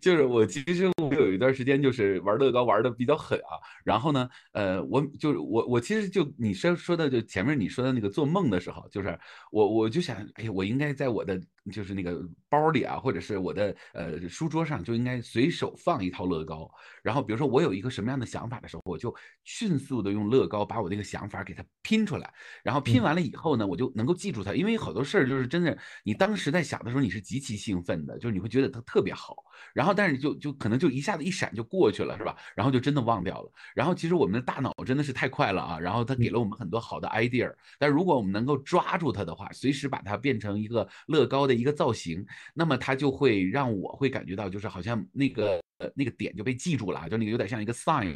[0.01, 9.17] 就是我其实我有一段时间就是玩乐高玩的比较狠啊，然后呢，呃，我就是我我其实就你说说的就前面你说的那个做梦的时候，就是
[9.51, 11.41] 我我就想，哎呀，我应该在我的。
[11.71, 12.19] 就是那个
[12.49, 16.69] 包里啊，或者是我的呃书桌上，就应该随手放一套乐高。
[17.03, 22.33] 然后，比如说我有一个什么样的想法的时候，我就迅速的用乐高把我这个想法给它拼出来。
[22.63, 24.53] 然后拼完了以后呢，我就能够记住它。
[24.53, 29.35] 因为好多事儿就是真的，你当时在想的时候，你是极其兴奋的，就是你会觉得它特别好。
[29.73, 32.35] 然后，但是就就可能就一下子一闪就过去了，是吧？
[32.55, 33.51] 然后就真的忘掉了。
[33.75, 35.79] 然后，其实我们的大脑真的是太快了啊。
[35.79, 48.15] 然后它给了我们很多好的 idea，但如果我们能够抓住它的话，随时把它变成一个乐高的一个造型，那么它就会让我会感觉到，就是好像那个呃那个点就被记住了，就那个有点像一个 sign。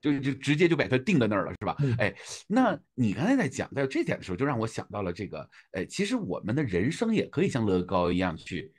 [0.00, 1.76] 就就直接就把它定在那儿了，是吧？
[1.98, 2.14] 哎，
[2.46, 8.72] 那你刚才在讲到这点的时候，就让我想到了这个，哎，其实我们的人生也可以像乐高一样去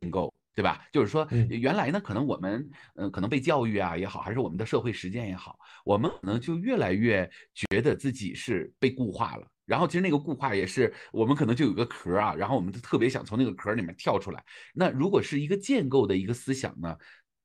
[0.00, 0.32] 建构。
[0.54, 0.84] 对吧？
[0.92, 9.46] 就是说，原来呢，可能我们，嗯，可能被教育啊也好，还是我们的社会实践也好，我们可能就越来越觉得自己是被固化了。
[9.68, 14.42] 然后其实那个固化也是我们可能就有个壳啊，然后我们就特别想从那个壳里面跳出来。
[14.74, 16.96] 那如果是一个建构的一个思想呢？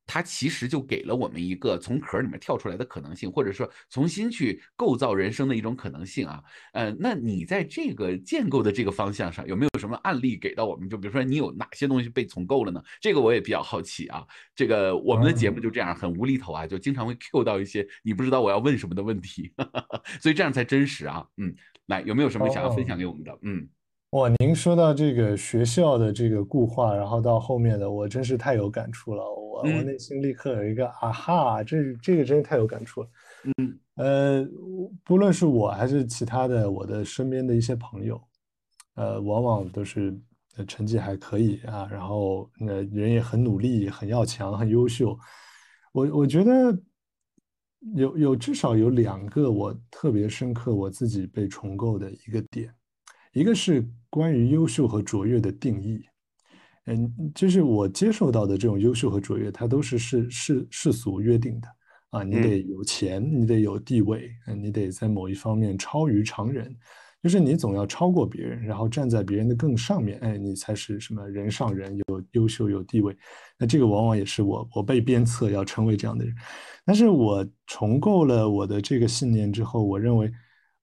[0.06, 6.44] 它其实就给了我们一个从壳里面跳出来的可能性，或者说重新去构造人生的一种可能性啊。
[6.74, 10.90] 呃，那你在这个建构的这个方向上有没有什么案例给到我们？
[10.90, 12.84] 就比如说你有哪些东西被重构了呢？
[13.00, 14.28] 这个我也比较好奇啊。
[14.54, 19.54] 这个我们的节目就这样很无厘头啊，就经常会 Q 到一些你不知道我要问什么的问题，
[20.20, 21.26] 所以这样才真实啊。
[21.38, 21.56] 嗯，
[21.88, 23.38] 来有没有什么想要分享给我们的？
[23.42, 23.68] 嗯。
[24.12, 29.24] 哇，您说到这个学校的这个固化，然后到后面的，我真是太有感触了。
[29.24, 33.10] 我我内心立刻有一个啊哈，这这个真是太有感触了。
[33.58, 34.48] 嗯，呃，
[35.04, 38.22] 不论是我还是其他的我的身边的一些朋友，
[38.94, 40.16] 呃，往往都是
[40.68, 45.18] 成绩还可以啊，然后呃人也很努力，很要强，很优秀。
[45.92, 46.78] 我我觉得
[47.96, 52.74] 有有至少有两个我特别深刻，我自己被重构的一个点。
[53.34, 56.04] 一个是关于优秀和卓越的定义，
[56.86, 61.68] 嗯，就是我接受到的这种优秀和卓越，它都是世世世俗约定的。
[62.12, 66.76] 啊，你得有钱，你得有地位，你得在某一方面超于常人，
[67.24, 73.18] 就是你总要超过别人，然后站在别人的更上面，哎，你才是什么人上人，有优秀有地位。
[73.58, 76.36] 那这个往往也是我我被鞭策要成为这样的人，
[76.86, 80.32] 但是我重构了我的这个信念之后，我认为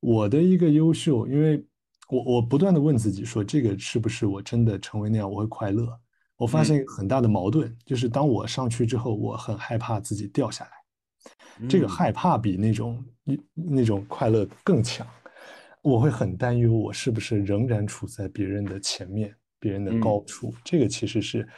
[0.00, 1.64] 我的一个优秀，因为。
[2.12, 5.96] 我我不断的问自己说，这个是不是我真的成为那样我会快乐？
[6.36, 13.04] 我发现很大的矛盾，就是当我上去之后，我很害怕自己掉下来，这个害怕比那种
[13.54, 15.06] 那种快乐更强。
[15.82, 20.54] 我会很担忧，我是不是仍然处在别人的前面，别人的高处？
[20.64, 21.48] 这个其实是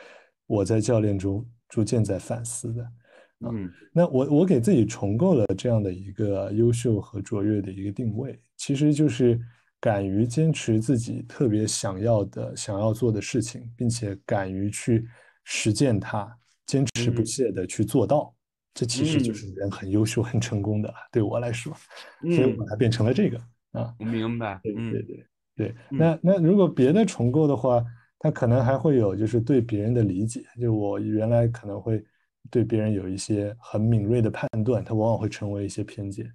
[0.47, 2.93] 我在教练中逐渐在反思的。
[3.41, 9.41] 嗯，那我我给自己重构了这样的一个优秀和卓越的一个定位，其实就是。
[9.83, 15.05] 敢于坚持自己特别想要的、想要做的事情，并且敢于去
[15.43, 16.33] 实践它，
[16.67, 18.33] 坚持不懈的去做到，
[18.75, 20.95] 这其实就是人很优秀、很成功的了。
[21.11, 21.77] 对我来说，
[22.21, 23.37] 所以我把它变成了这个
[23.73, 23.95] 啊。
[23.99, 24.61] 我明白。
[24.63, 25.75] 对对对对。
[25.91, 27.85] 那那如果别的重构的话，
[28.19, 32.03] 它可能还会有就是对别人的理解，就我原来可能会
[32.51, 36.27] 对别人有一些很敏锐的判断，它往往会成为一些偏见。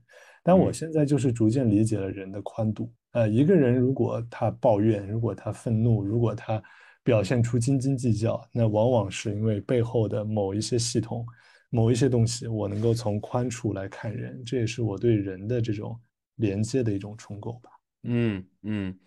[0.44, 2.92] 但我现在就是逐渐理解了人的宽度。
[3.12, 6.62] 呃，一个人如果他抱怨，如果他愤怒，如果他
[7.04, 11.26] 表现出斤斤计较，那往往是因为背后的某一些系统、
[11.70, 16.00] 某一些东西，我能够从宽处来看人，这也是我对人的这种
[16.38, 17.70] 连接的一种重构吧。
[18.04, 18.98] 嗯嗯。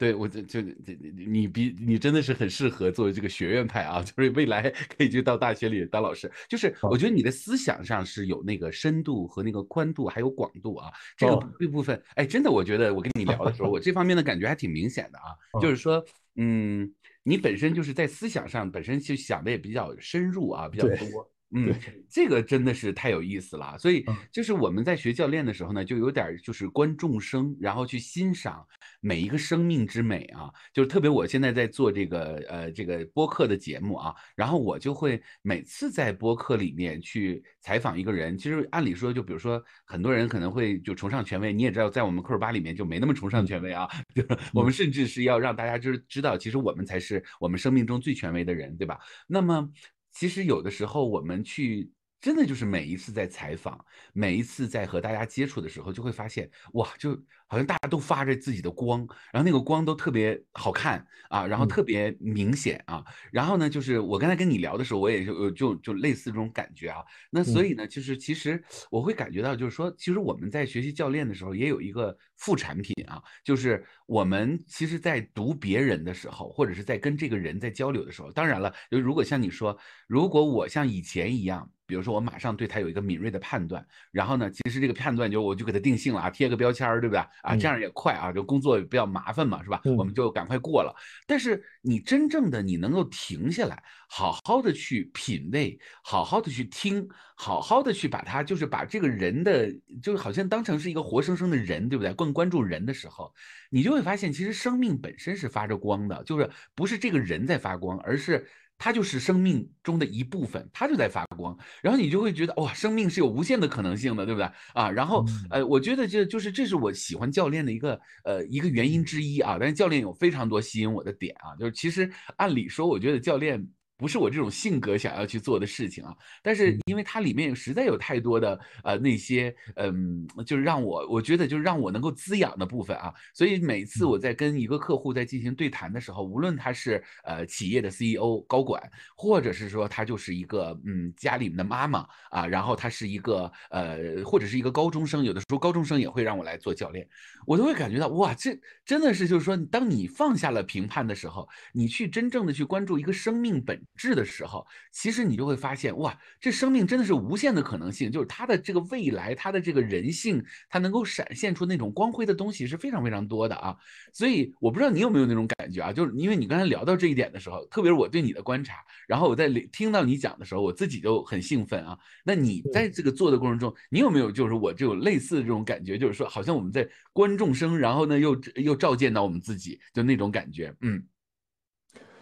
[0.00, 6.30] 对，我就就你比你真的是很适合作为这个学院派啊， 就是未来可以去到大学里当老师。
[6.48, 15.34] 就是我觉得你的思想上是有那个深度和那个宽度还有广度啊，这个这部分，哎，真的，我觉得我跟你聊的时候， 我这方面的感觉还挺明显的啊。
[15.60, 16.04] 就是说，
[16.36, 16.88] 嗯，
[17.24, 21.28] 你本身就是在思想上本身就想的也比较深入啊，比较多。
[21.54, 21.74] 嗯，
[22.10, 23.78] 这个真的是太有意思了。
[23.78, 28.66] 所以就是我们在学教练的时候呢，就有点就是观众生，然后去欣赏
[29.00, 30.50] 每一个生命之美啊。
[30.74, 38.36] 就是特别我现在在做这个呃这个播客的节目啊，然后我就会每次在播客里面去采访一个人。
[38.36, 43.88] 其实按理说，就比如说很多人可能会就崇尚权威，你也知道，在我们科尔巴里面就没那么崇尚权威啊。
[44.14, 48.98] 就是我们甚至是要让大家就是知道，其实我们才是我们生命中最权威的人，对吧？
[49.26, 49.70] 那么。
[50.18, 57.10] 其实有的时候，我们去真的就是每一次在采访，每一次在和大家接触的时候，就会发现，哇，就
[57.46, 63.04] 好像大家都发着自己的光，然后那个光都特别好看啊，然后特别明显啊。
[63.30, 67.04] 然后呢，就是我刚才跟你聊的时候，我也就就就类似这种感觉啊。
[67.30, 79.78] 那所以呢，就是其实我会感觉到，就是说，其实我们在学习教练的时候，也有一个副产品啊，就是我们其实，在读别人的时候，或者是在跟这个人在交流的时候，当然了，就如果像你说。
[80.06, 87.56] 如果我像以前一样，比如说我马上对他有一个敏锐的判断，然后呢，其实这个判断就我就给他定性了啊，贴个标签儿，对不对啊？
[87.56, 89.80] 这样也快啊，就工作也比较麻烦嘛，是吧？
[89.96, 90.94] 我们就赶快过了。
[91.26, 102.12] 但是你真正的你能够停下来，好好的去品味，好好的去听，好好的去把它就是把这个人的，就好像当成是一个活生生的人，对不对？
[102.12, 103.32] 更关注人的时候，
[103.68, 108.46] 你就会发现，其实生命本身是发着光的，就是不是这个人在发光，而是。
[108.80, 114.88] 它就是生命中的一部分，它就在发光，然后你就会觉得哇，生命是有无限的可能性的，对不对啊？
[114.88, 119.56] 然后呃，我觉得这就是这是我喜欢教练的一个呃一个原因之一啊。
[119.58, 123.68] 但是教练有非常多吸引我的点啊，就是其实按理说，我觉得教练。
[123.98, 138.80] 不是我这种性格想要去做的事情啊，但是因为它里面实在有太多的呃那些嗯，就是让我我觉得就是让我能够滋养的部分啊，所以每次我在跟一个客户在进行对谈的时候，无论他是呃企业的 CEO 高管，
[139.16, 147.04] 或者是说他就是一个嗯家里面的妈妈啊，然后他是一个呃或者是一个高中生，有的时候高中生也会让我来做教练，
[147.48, 153.76] 我都会感觉到哇，这真的是就是说，当你放下了评判的时候，你去真正的去关注一个生命本。
[153.96, 163.76] 质的时候，其实你就会发现，哇，这生命真的是无限的可能性，就是它的这个未来，它的这个人性，它能够闪现出那种光辉的东西是非常非常多的啊。
[164.12, 171.98] 所以我不知道你有没有那种感觉啊，就是因为你刚才聊到这一点的时候，特别是我对你的观察，然后我在听到你讲的时候，我自己就很兴奋啊。
[172.24, 181.02] 那你在这个做的过程中，你有没有就是我这种类似的这种感觉，就是说好像我们在观众生，然后呢又又照见到我们自己，就那种感觉，嗯。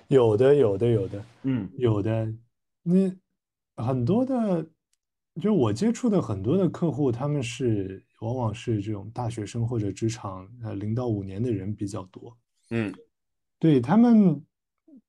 [0.09, 2.33] 有的，有的，有的，嗯，有的。
[2.83, 3.13] 那
[3.77, 4.67] 很多的，
[5.41, 12.37] 就我接触的很多的客户，他们是往往是这种大学生或者职场呃零到五年的人比较多。
[12.71, 12.95] 嗯，
[13.59, 14.41] 对他们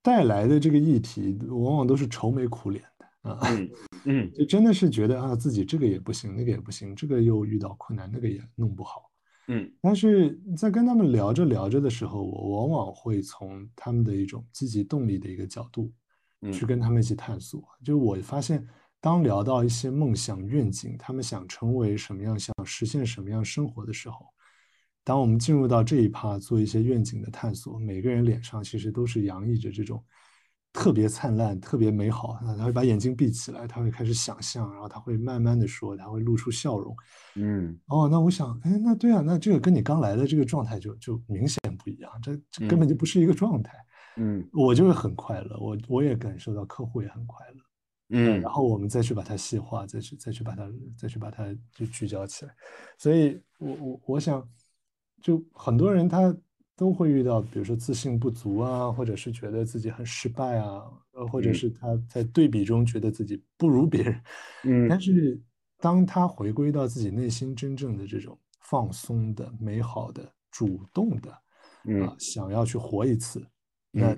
[0.01, 3.39] 带来的这个议题，往往都是愁眉苦脸的啊。
[3.51, 3.69] 嗯
[4.05, 9.06] 嗯， 就真的是觉得啊，自己这个也不行，那个也不行，这个又遇到困难，那个也弄不好。
[9.47, 15.91] 嗯，但是在跟他们聊着聊着的时候，我往往会从他们的一种积极动力的一个角度，
[16.51, 17.63] 去跟他们一起探索。
[17.83, 18.67] 就我发现，
[18.99, 24.25] 当聊到一些梦想愿景，他们想成为什么样，想实现什么样生活的时候，
[25.03, 30.03] 当我们进入到这一趴做一些愿景的探索，每个人脸上其实都是洋溢着这种。
[30.79, 32.55] 特别灿烂，特别美好啊！
[32.55, 36.95] 他会把眼睛闭起来，他会开始想象，然后他会慢慢的说，他会露出笑容。
[37.33, 43.73] 嗯，哦，那我想，哎，那对啊，那这个跟你刚来的这个状态就就明显不一样，这这根本就不是一个状态。
[44.17, 47.61] 嗯，我就会很快乐，我我也感受到客户也很快乐。
[48.09, 52.53] 嗯，然后我们再去把它细化，再去再去把它再去把它就聚焦起来。
[52.99, 54.47] 所以我我我想，
[55.23, 56.35] 就很多人他。
[56.77, 64.21] 都会遇到，比如说自信不足啊，或者是觉得自己很失败啊，呃，或者是他在对比中觉得自己不如别人。
[64.63, 65.41] 嗯，但是
[65.79, 71.31] 当他回归到自己内心真正的这种放松的、美好的、主动的，
[72.05, 73.43] 啊，想要去活一次，
[73.89, 74.15] 那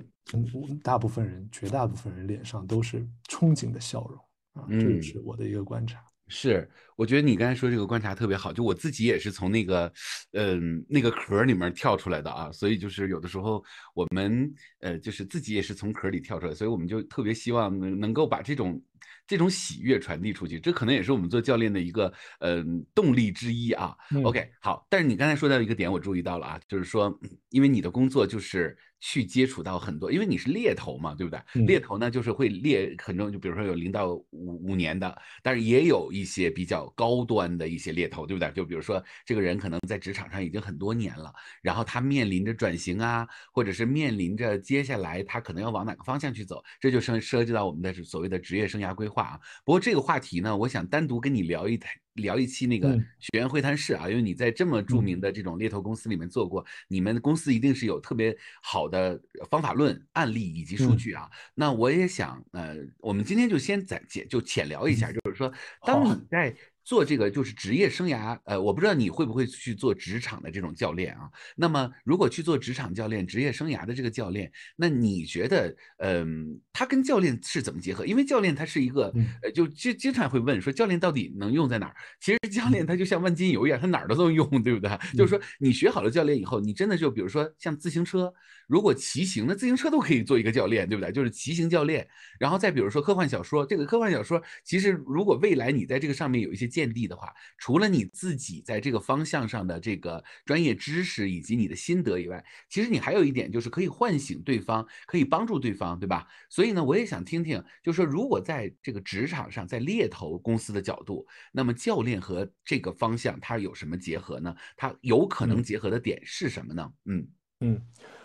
[0.82, 6.04] 大部分人、绝大部分人脸上都是憧憬的笑容啊，这是我的一个观察。
[6.30, 6.66] 是，
[6.96, 9.92] 我觉得你刚才说这个观察特别好，就我自己也是从那个，
[10.32, 13.62] 嗯，那个壳里面跳出来的啊，所以就是有的时候
[13.94, 18.82] 我们，呃，就是自己也是从壳里跳出来，所以我们就特别希望能能够把这种。
[19.26, 23.94] 这种喜悦传递出去，这可能也是我们做教练的一个呃动力之一啊。
[24.24, 27.16] OK，好，但是你刚才说到一个点，我注意到了啊，就是说，
[27.50, 31.64] 因为你的工作就是去接触到很多，因为你是猎头嘛，对不对？
[31.66, 38.50] 猎头呢，就是会猎很多，就比如说有零到五五年的，但是也有一些比较高端的一些猎头，对不对？
[38.52, 41.32] 就比如说这个人可能在职场上已经很多年了，
[41.62, 49.22] 然后他面临着转型啊，或者是面临着接下来他可能要往哪个方向去走，这就涉涉及到我们的所谓的职业生涯规划。
[49.22, 61.28] 啊，不过这个话题呢，我想单独跟你聊一谈，聊一期那个学员会谈室啊，因为你在这么著名的这种猎头公司里面做过，你们公司一定是有特别好的方法论、案例以及数据啊。
[61.54, 65.52] 那我也想，呃，我们今天就先暂简就浅聊一下，就是说，
[65.86, 66.56] 当你在。
[66.90, 71.30] 做这个就是职业生涯，呃，我不知道你会不会去做职场的这种教练啊？
[71.54, 78.04] 那么如果去做职场教练、职业生涯的这个教练，那你觉得，嗯，他跟教练是怎么结合？
[78.04, 81.94] 因为教练他是一个，呃，就经经常会问说，教练到底能用在哪儿？
[82.20, 84.90] 其实教练他就像万金油一样，他哪儿都能用，对不对？
[85.16, 88.34] 就是说你学好了教练以后，你真的就比如说像自行车，
[88.66, 91.12] 如果骑行的自行车都可以做一个教练，对不对？
[91.12, 92.04] 就是骑行教练。
[92.40, 106.26] 然后再比如说科幻小说，这个科幻小说其实如果未来你在这个上面有一些建建立的话，除了你自己在这个方向上的这个专业知识以及你的心得以外，其实你还有一点就是可以唤醒对方，可以帮助对方，对吧？
[106.48, 114.56] 所以呢，我也想听听，就是说，如果在这个职场上，在猎头公司的角度，那么教练和这个方向它有什么结合呢？
[114.74, 116.90] 它有可能结合的点是什么呢？
[117.04, 117.28] 嗯
[117.60, 117.82] 嗯。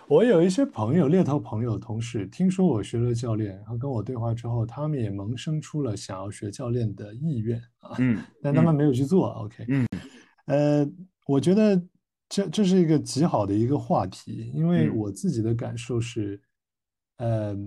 [0.07, 7.95] 我有一些朋友，猎头朋友、同事，听说我学了教练，然后跟我对话之后，他们也萌生出了想要学教练的意愿啊。
[7.97, 9.29] 嗯， 但他们没有去做。
[9.29, 9.65] OK。
[9.67, 9.87] 嗯，
[10.45, 10.87] 呃，
[11.25, 11.81] 我觉得
[12.29, 16.39] 这这是一个极好的一个话题，因为我自己的感受是，
[17.17, 17.57] 呃，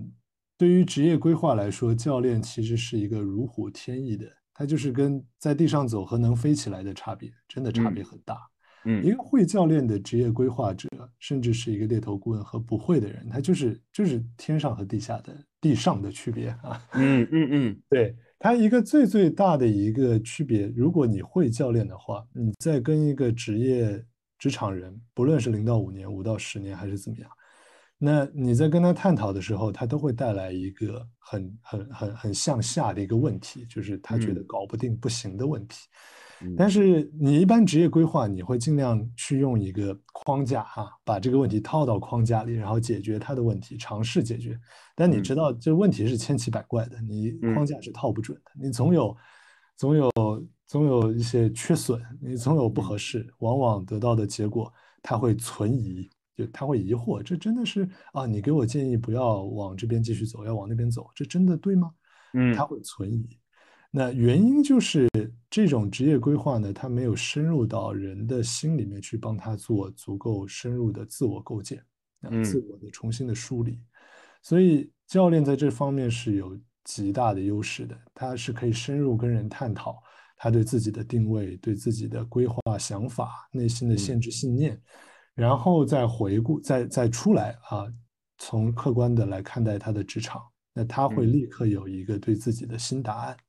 [0.57, 8.35] 对于职业规划来说，教练其实是一个如虎添翼的，它就是跟在地上走和能飞起来的差别，真的差别很大。
[8.35, 8.39] 嗯，
[9.03, 10.87] 一个会教练的职业规划者，
[11.19, 16.81] 甚至是一个猎头顾问和不会的人，他就是就是天上和地下的地上的区别啊。
[16.93, 24.03] 嗯嗯嗯， 对他一个最最大的一个区别，如果你会教练的话，你在跟一个职业
[24.37, 27.29] 职场人，不论是零到五年、五到十年还是怎么样，
[27.97, 35.87] 那你在跟他探讨的时候，他都会带来一个很很很很向下的一个问题，就是他觉得搞不定、不行的问题。
[36.57, 44.59] 但是你一般职业规划，你会尽量去用一个框架哈，把这个问题套到框架里，然后解决它的问题，尝试解决。
[44.95, 49.15] 但你知道，这问题是千奇百怪的，你框架是套不准的，你总有
[49.75, 50.11] 总有
[50.67, 54.71] 总有一些缺损，你总有不合适，往往得到的结果
[55.01, 58.25] 他会存疑，就他会疑惑，这真的是啊？
[58.25, 61.91] 你给我建议不要往这边继续走，要往那边走，这真的对吗？
[62.33, 63.38] 嗯，他会存疑。
[63.91, 65.09] 那原因就是
[65.49, 71.79] 这种职业规划呢，它没有深入到人的心里面去，帮他做足够深入的自我构建，
[72.21, 73.79] 啊，自我的重新的梳理。
[74.43, 80.01] 所以教练在这方面是有极大的优势的，他是可以深入跟人探讨
[80.37, 84.79] 他对自己的定位、对自己的规划想法、内心的限制信念，
[85.33, 87.85] 然后再回顾、再再出来啊，
[88.37, 90.41] 从客观的来看待他的职场，
[90.73, 93.35] 那他会立刻有一个对自己的新答案。
[93.35, 93.48] 嗯，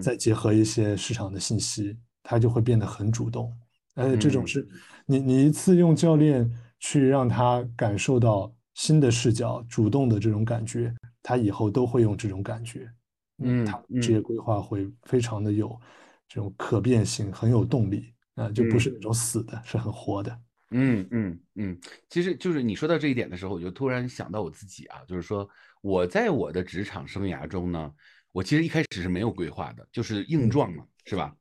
[0.00, 3.52] 再结合一些市场的信息，他就会变得很主动。
[3.94, 4.68] 而且这种是，
[5.06, 6.48] 你你一次用教练
[6.78, 12.88] 去让他感受到新的视角、主动的这种感觉，他以后都会用这种感觉。
[13.38, 15.76] 嗯，他职业规划会非常的有
[16.28, 20.38] 这种可变性，很有动力啊，就不是那种死的，是很活的。
[20.70, 25.48] 嗯嗯嗯，其实就是你说到这一点的时候，我就突然想到我自己啊，就是说
[25.80, 27.92] 我在我的职场生涯中呢。
[28.32, 31.34] 我其实一开始是没有规划的，就是硬撞嘛，是吧？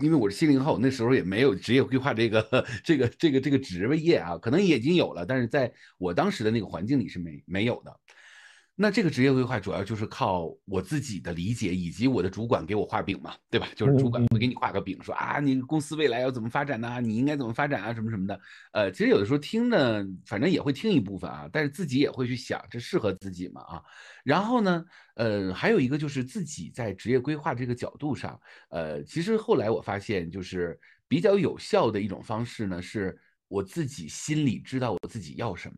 [0.00, 7.98] 因为我是七零后，那时候也没有职业规划这个这个这个这个职业啊，可能也已经有了，但是在我当时的那个环境里是没没有的。
[8.78, 13.66] 那这个职业规划主要就是靠我自己的理解，以及我的主管给我画饼嘛，对吧？
[13.74, 17.00] 就是主管会给你画个饼，说啊，你公司未来要怎么发展呢？
[17.00, 17.94] 你应该怎么发展啊？
[17.94, 18.38] 什么什么的。
[18.72, 23.62] 呃，其实有的时候听呢，反正也会听一部分啊，但是自己也会去想，这适合自己吗？
[23.62, 23.82] 啊，
[24.22, 33.18] 然后呢，呃，还有一个就是自己在职业规划这个角度上，呃，其实后来我发现，就是比较有效的一种方式呢，是
[33.48, 35.76] 我自己心里知道我自己要什么。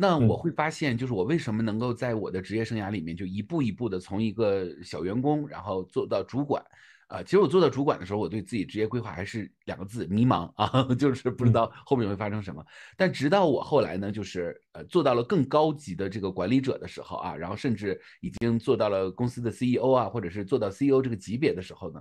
[0.00, 6.64] 那我会发现，就是我为什么能够在我的职业生涯里面，就一步一步的从一个小员工，然后做到主管，
[7.08, 12.64] 啊，其实我做到主管的时候，我对自己职业规划还是两个字：迷茫啊， 就是不知道后面会发生什么。
[12.96, 22.00] 但直到我后来呢，就是呃做到了更高级的这个管理者的时候啊，然后甚至已经做到了公司的 CEO 啊，或者是做到 CEO 这个级别的时候呢。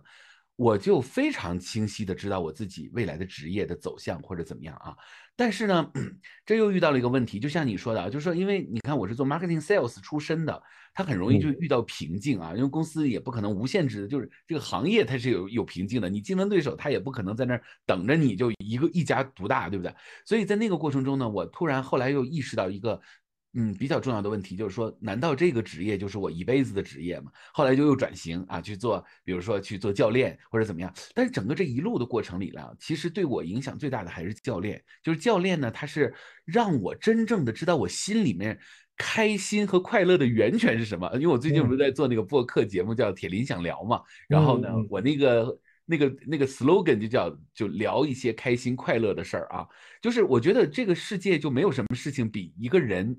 [0.58, 4.98] 我就非常清晰的知道我自己未来的职业的走向或者怎么样啊，
[5.36, 5.92] 但是呢，
[6.46, 10.64] 这又遇到了一个问题，就像你说的啊，就是说，因为你看我是做 marketing sales 出身的，
[10.96, 19.94] 他很容易就遇到瓶颈啊，因为公司也不可能无限制的，就是这个行业它是有有瓶颈的，你竞争对手他也不可能在那儿等着你就一个一家独大，对不对？
[20.26, 23.00] 所以在那个过程中呢，我突然后来又意识到一个。
[23.60, 27.32] 嗯，比较重要的问题就是说，难道这个职业就是我一辈子的职业吗？
[27.52, 30.94] 后来就又转型啊，去做，比如说去做教练或者怎么样。
[31.16, 34.80] 但是整个这一路的过程里呢，其实对我影响最大的还是教练。
[35.02, 36.14] 就是教练呢，他是
[36.46, 38.60] 让我真正的知道我心里面
[38.96, 41.10] 开心和快乐的源泉是什么。
[41.16, 45.58] 因为我最近不是在做那个播客节目叫《铁林想聊》嘛，然后呢，我那个。
[45.90, 49.66] 那个那个 slogan 就叫就聊一些开心快乐的事儿啊，
[50.02, 53.18] 就是我觉得这个世界就没有什么事情比一个人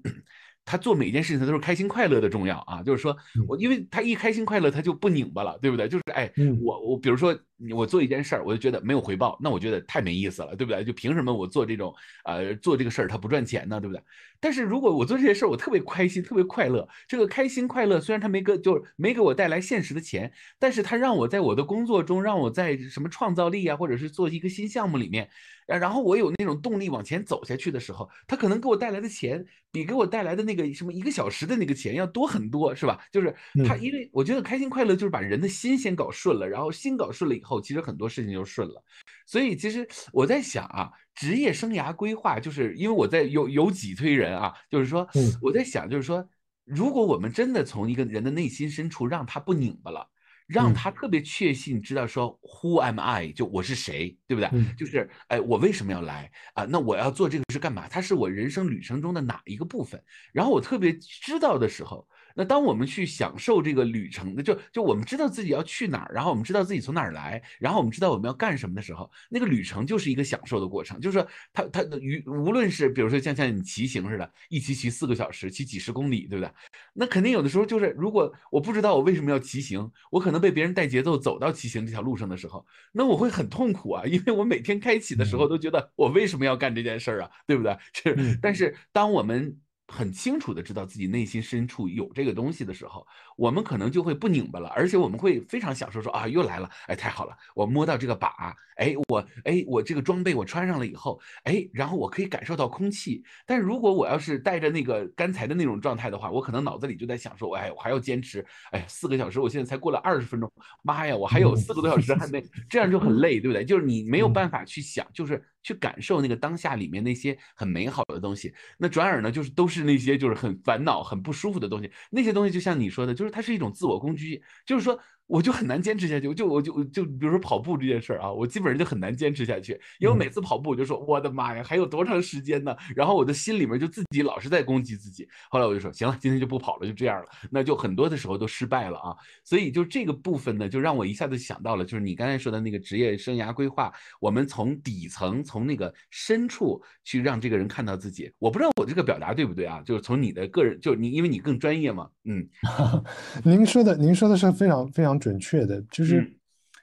[0.67, 3.17] 他做每件事情他都是开心快乐的重要啊，就是说
[3.47, 5.89] 我因为他一开心快乐他就不拧巴了，对不对？
[5.89, 7.35] 就是哎，我我比如说
[7.75, 10.85] 我做一件事儿，我就觉得没有回报，那我觉得太没意思了，对不对？
[10.85, 11.95] 就凭什么我做这种
[12.25, 14.03] 呃做这个事儿他不赚钱呢，对不对？
[14.41, 16.89] 但是如果我做这些事儿，我特别开心，特别快乐。
[17.09, 25.29] 这个开心快乐虽然它没给，就是没给我带来现实的钱，但是他让我在我的工作中，让我在什么创造力啊，或者是做一个新项目里面，
[25.67, 33.01] 然后我有那种动力往前走下去的时候，他可能给我带来的钱，比给我带来的那个什么一个小时的那个钱要多很多，是吧？
[33.11, 33.35] 就是
[33.67, 38.83] 他，因为我觉得开心快乐就是把人的心先搞顺了，然后心搞顺了以后，其实很多事情就顺了。
[39.27, 40.91] 所以其实我在想啊。
[41.19, 45.05] 职业生涯规划，就是因为我在有有几推人啊，就是说，
[45.43, 46.25] 我在想，就是说，
[46.65, 50.09] 如果我们真的从一个人的内心深处让他不拧巴了，
[50.47, 53.33] 让他特别确信知道说 Who am I？
[53.33, 54.49] 就我是谁，对不对？
[54.77, 56.65] 就是哎，我为什么要来啊？
[56.67, 57.89] 那我要做这个是干嘛？
[57.89, 60.01] 它是我人生旅程中的哪一个部分？
[60.33, 62.07] 然后我特别知道的时候。
[62.39, 71.01] 那当我们去享受这个旅程的，就就我们知道自己要去哪儿，然后我们知道自己从哪儿来，然后我们知道我们要干什么的时候，那个旅程就是一个享受的过程。
[71.01, 76.49] 就是说，它它的与无论是比如说像像你骑行似的，一骑骑四个小时，骑几十公里，对不对？
[76.93, 87.77] 那肯定有的时候就是，如果我不知道我为什么要骑行，我可能被别人带节奏走到骑行这条路上的时候，那我会很痛苦啊，因为我每天开启的时候都觉得我为什么要干这件事儿啊，对不对？
[87.93, 89.59] 是，但是当我们。
[89.89, 93.07] 很清楚的知道自己内心深处有这个东西的时候，
[93.39, 103.23] 我们可能就会不拧巴了，而且我们会非常享受说啊，又来了，哎，太好了，我摸到这个把，哎，我，哎，我这个装备我穿上了以后，哎，然后我可以感受到空气。
[103.47, 110.51] 但如果我要是带着那个刚才的那种状态的话，我可能脑子里就在想说，哎，我还要坚持，哎，四个小时，我现在才过了二十分钟，
[110.83, 113.65] 妈呀，我还有四个多小时还没，这样就很累，对不对？
[113.65, 115.41] 就是你没有办法去想，就是。
[115.61, 121.91] 去感受那个当下里面那些很美好的东西，那转而呢，就是都是那些就是很烦恼、很不舒服的东西。
[122.11, 124.99] 那些东西就像你说的，就是它是一种自我攻击，就是说。
[125.29, 132.75] 我就很难坚持下去，我就我就就比如说跑步这件事儿啊，我基本上就很难坚持下去，因为我每次跑步我就说我的妈呀，还有多长时间呢？
[132.97, 135.29] 然后我的心里面就自己老是在攻击自己。
[135.51, 137.27] 后来我就说行了，今天就不跑了，就这样了。
[137.51, 139.15] 那就很多的时候都失败了啊。
[139.45, 148.33] 所以就这个部分呢，就让我一下子想到了，就是你刚才说的那个职业生涯规划，我们从底层从那个深处去让这个人看到自己。
[148.39, 149.83] 我不知道我这个表达对不对啊？
[149.85, 152.49] 就是从你的个人，就你因为你更专业嘛，嗯，
[153.45, 155.18] 您说的您说的是非常非常。
[155.19, 156.33] 准确的，就是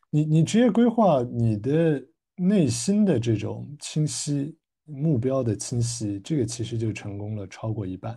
[0.10, 2.04] 你你职业规划，你的
[2.36, 8.14] 内心的这种清晰目标的清晰，这个其实就成功了超过一半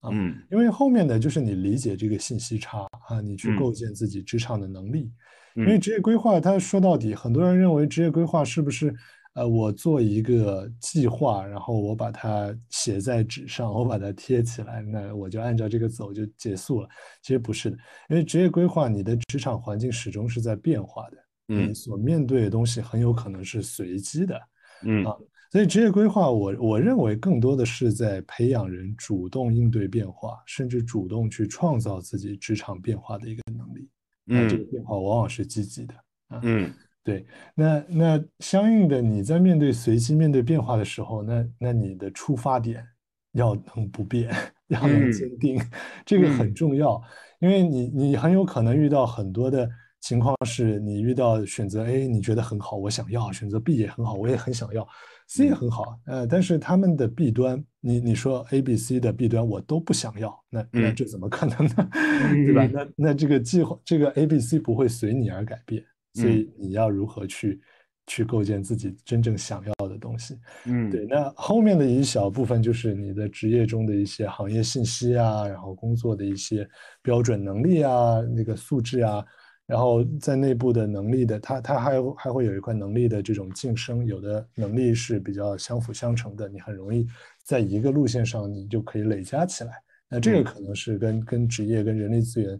[0.00, 0.10] 啊。
[0.12, 5.12] 嗯，因为后面的就是你理解这个信息差啊，你去构建自己职场的能力。
[5.54, 8.94] 因为职业规划，它说到底，很多人认为职业规划是不是？
[9.34, 16.88] 呃，我做一个计划，然后我把它写在纸上，我把它贴起来，那我就按照这个走就结束了。
[17.22, 17.76] 其实不是的，
[18.08, 21.16] 因为职业规划，你的职场环境始终是在变化的，
[21.48, 24.40] 嗯，你所面对的东西很有可能是随机的，
[24.84, 25.16] 嗯啊，
[25.52, 33.88] 所以职业规划，我我认为更多的是在培养人主动应对变化，甚至主动去创造自己职场变化的一个能力。
[34.26, 35.94] 嗯，这个变化往往是积极的，
[36.42, 36.72] 嗯。
[37.08, 42.86] 对，那那相应的，你在面对随机、面对变化的时候，那那你的出发点
[43.32, 44.30] 要能不变，
[44.66, 45.58] 要能坚定，
[46.04, 47.00] 这个很重要，
[47.40, 49.66] 因为你你很有可能遇到很多的
[50.02, 54.86] 情况，是你遇到选择 A，你觉得很好，我想要；选择 B 也很好，我也很想要
[55.28, 61.88] ；C 也很好，呃，但是他们的弊端，你你说 A、B、C 的弊端我都不想要，那那这怎么可能呢？
[62.44, 62.68] 对吧？
[62.70, 65.82] 那那这个计划，这个 A、B、C 不会随你而改变。
[66.14, 67.60] 所以你要如何去
[68.06, 70.38] 去构建自己真正想要的东西？
[70.64, 71.06] 嗯，对。
[71.06, 76.68] 那后面的一小部分就是你的职业中的一些行业信息啊，然后工作的一些
[77.02, 79.24] 标准能力啊，那个素质啊，
[79.66, 87.06] 然后在内部的能力的，它它还还会有一块能力的这种晋升，有的能力是比较相辅相成的，你很容易
[87.44, 89.72] 在一个路线上你就可以累加起来。
[90.08, 92.58] 那这个可能是跟跟职业跟人力资源，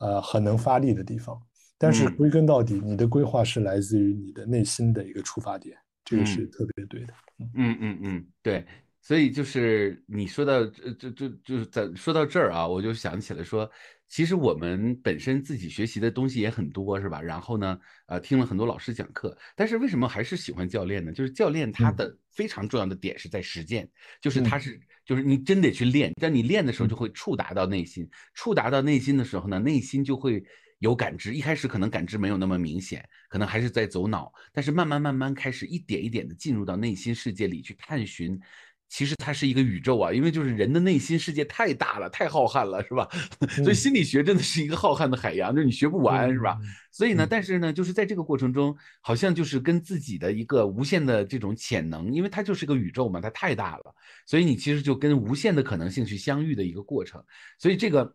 [0.00, 1.40] 呃，很能发力的地方。
[1.82, 5.74] 但是归根到底，你的规划是来自于你的内心的一个出发点，
[6.04, 7.14] 这个是特别对的。
[7.56, 8.66] 嗯嗯嗯，对。
[9.00, 13.68] 所以就是你说到这这这就是在说到这儿啊，我就想起了说，
[14.08, 17.22] 其实我们本身自己学习的东西也很多，是吧？
[17.22, 21.10] 然后呢，呃，听了很多老师讲课，但是为什么还是喜欢教练呢？
[21.12, 23.88] 就是教练他的非常重要的点是在实践，
[24.20, 30.44] 就是他是就是你真得去练，但你练的时候就会触达到内心，触达到内心的时候呢，内心就会。
[30.80, 38.38] 有感知，一开始可能感知没有那么明显，可能还是在走脑，但是慢慢慢慢开始一点一点的进入到内心世界里去探寻。
[38.88, 43.08] 其实它是一个宇宙啊，因为就是人的内心世界太大了，太浩瀚了，是吧？
[43.62, 46.58] 所以心理学真的是一个浩瀚的海洋，就是你学不完，是吧？
[46.90, 53.94] 所以呢，但是呢，就是在这个过程中，好像就是跟自己的一个无限的这种潜能，因为它就是个宇宙嘛，它太大了，
[54.26, 57.22] 所以你其实就跟无限的可能性去相遇的一个过程。
[57.60, 58.12] 所以这个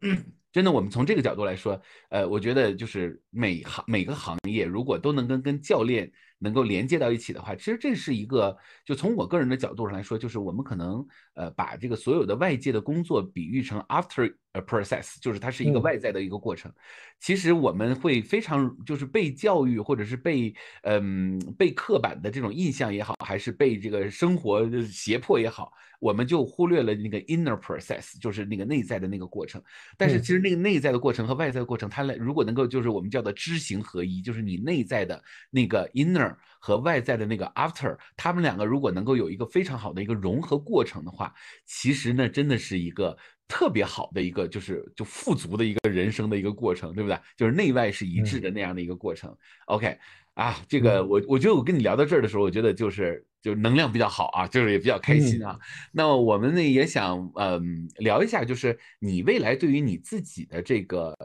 [0.55, 6.09] 真的，我们从这个角度来说，呃，我觉得就是每行每个行业如果都能跟跟教练。
[6.37, 8.55] 能够连接到一起的话，其实这是一个，
[8.85, 16.71] 就从我个人的角度上来说，就是我们可能呃把这个所有的外界的工作比喻成 after a process，就是它是一个外在的一个过程。
[17.19, 25.71] 其实我们会非常就是被教育或者是被嗯被刻板的这种印象也好，还是被这个生活胁迫也好。
[26.01, 29.63] 我们就忽略了那个 inner process，就是那个内在的那个过程。
[29.97, 36.24] 但是其实那个内在的过程和外在的过程，它来如果能够就是我们叫做知行合一，就是你内在的那个 inner
[36.59, 41.33] 和外在的那个 after，他们两个如果能够有一个非常好的一个融合过程的话，
[41.65, 43.17] 其实呢真的是一个
[43.47, 47.19] 特别好的一个，就是就富足的一个人生的一个过程，对不对？
[47.37, 49.35] 就是内外是一致的那样的一个过程。
[49.65, 49.97] OK，
[50.33, 55.59] 啊，这个我我觉得我跟你聊到这儿的时候，我觉得就是就能量比较好啊，就是也比较开心啊。
[55.91, 61.15] 那么我们呢也想嗯聊一下，就是你未来对于你自己的这个。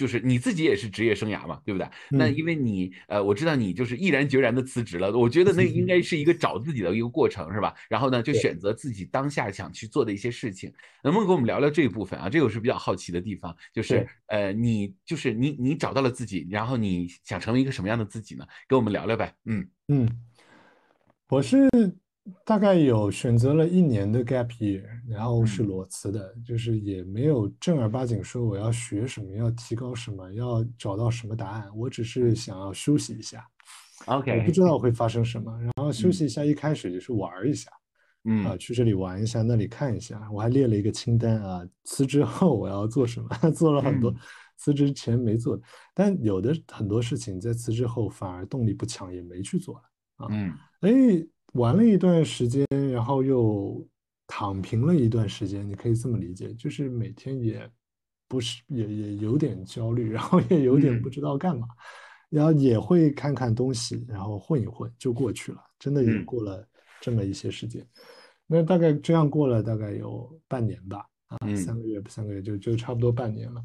[0.00, 1.86] 就是你自己也是职业生涯嘛，对不对？
[2.08, 7.74] 那因为你呃，我知道你就是毅然决然的辞职了，我觉得那应该是一个找自己的一个过程，是吧？
[7.86, 10.72] 然后呢，就选择自己当下想去做的一些事情。
[11.04, 12.30] 能不能跟我们聊聊这一部分啊？
[12.30, 18.46] 这个是比较好奇的地方，就是呃，你就是你你找到了自己，然后你想成为一个什么样的自己呢？
[18.66, 19.34] 跟我们聊聊呗。
[19.44, 20.08] 嗯嗯，
[21.28, 21.68] 我是。
[22.44, 31.68] 大概有选择了一年的 gap year，然后是裸辞的，就是也没有正儿八经说我要学什么，要提高什么，要找到什么答案。
[31.76, 33.46] 我只是想要休息一下
[34.06, 36.44] ，OK，我不知道会发生什么，然后休息一下。
[36.44, 37.70] 一开始就是玩一下，
[38.24, 40.28] 嗯啊，去这里玩一下，那里看一下。
[40.32, 44.14] 我还列了一个清单啊，辞职后我要做什么， 做了很多，
[44.56, 45.60] 辞职前没做，
[45.94, 49.82] 但有的很多事情在辞职后反而动力不强，也没去做了
[50.16, 50.28] 啊。
[50.30, 50.90] 嗯，哎。
[51.54, 53.84] 玩了一段时间，然后又
[54.26, 57.68] 躺平了一段时间，你可以这么理解，就是每天也
[58.28, 61.66] 不是也也有点焦虑，然后也有点不知道干嘛，
[62.28, 66.64] 然后也会看看东西，然后混一混就过去了，真的也过了
[67.00, 67.84] 这么一些时间。
[68.46, 73.64] 那大概这样过了大概有半年吧，啊，三个月三个月就就差不多半年了。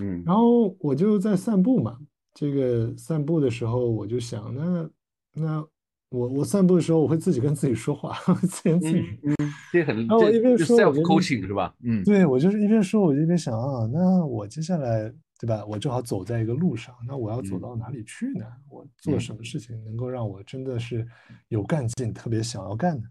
[0.00, 1.98] 嗯，然后我就在散步嘛，
[2.32, 4.90] 这个散步的时候我就想，那
[5.34, 5.68] 那。
[6.10, 8.16] 我我散步的时候，我会自己跟自己说话，
[8.48, 9.18] 自言自语。
[9.24, 9.34] 嗯，
[9.72, 9.96] 这很。
[10.06, 11.74] 然后我一边说，self coaching 是吧？
[11.82, 15.64] 嗯，对我就是一边说，我就一边想啊，那我接下来对吧？
[15.66, 18.46] 我正好走在一个路上，那我要走到哪里去呢？
[18.68, 21.04] 我做什么事情能够让我真的是
[21.48, 23.08] 有干劲，特别想要干的？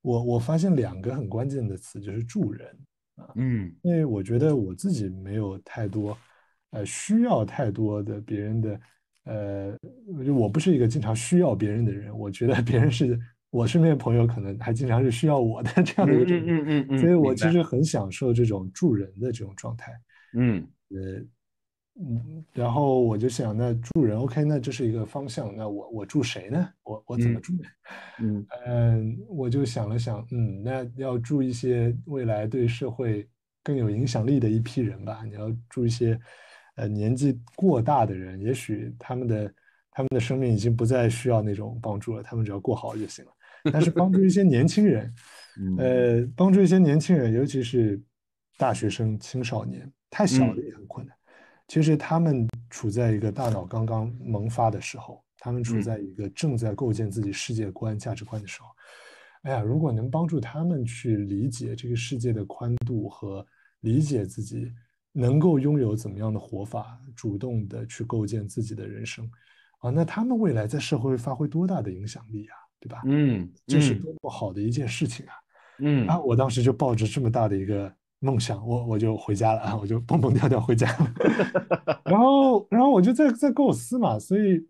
[0.00, 2.66] 我我发现两个很关键的词就是助人
[3.16, 6.16] 啊，嗯，因为我觉得我自己没有太多，
[6.70, 8.80] 呃，需要太多的别人的。
[9.24, 9.76] 呃，
[10.24, 13.18] 就我不是一个经常需要别人的人，我觉得别人是
[13.50, 19.92] 我身边朋友，可能还经常是需要我的 这样的一种，嗯嗯嗯嗯，所以我其实很享受这种助人的这种状态，
[20.36, 21.20] 嗯，呃，
[22.00, 26.68] 嗯，然后我就想，那助人，OK，那这是一个方向，那我我助谁呢？
[26.82, 27.68] 我我怎么助呢？
[28.20, 33.28] 嗯嗯，我就想了想，嗯，那要助一些未来对社会
[33.62, 36.18] 更有影响力的一批人吧，你要助一些。
[36.76, 39.54] 呃，年纪过大的人，也许他们的
[39.90, 43.30] 他们的生命已经不再需要那种帮助了，他们只要过好就行了。
[43.70, 45.14] 但是帮助一些年轻人，
[45.78, 48.00] 呃，帮助一些年轻人，尤其是
[48.56, 51.14] 大学生、青少年，太小的也很困难。
[51.68, 58.68] 其实他们处在一个大脑刚刚萌发的时候，他们处在一个正在构建自己世界观、价值观的时候。
[59.42, 63.46] 哎呀，如果能帮助他们去理解这个世界的宽度和
[63.80, 64.72] 理解自己。
[65.12, 69.30] 能够拥有怎么样的活法，主动的去构建自己的人生，
[69.78, 73.02] 啊，那他们未来在社会发挥多大的影响力啊，对吧？
[73.04, 75.32] 嗯，这是多么好的一件事情啊！
[75.78, 81.14] 嗯啊，我当时就抱着这么大的一个梦想，我我就回家了啊，我就蹦蹦跳跳回家了。
[82.04, 84.66] 然后，然后我就在在构思嘛，所以，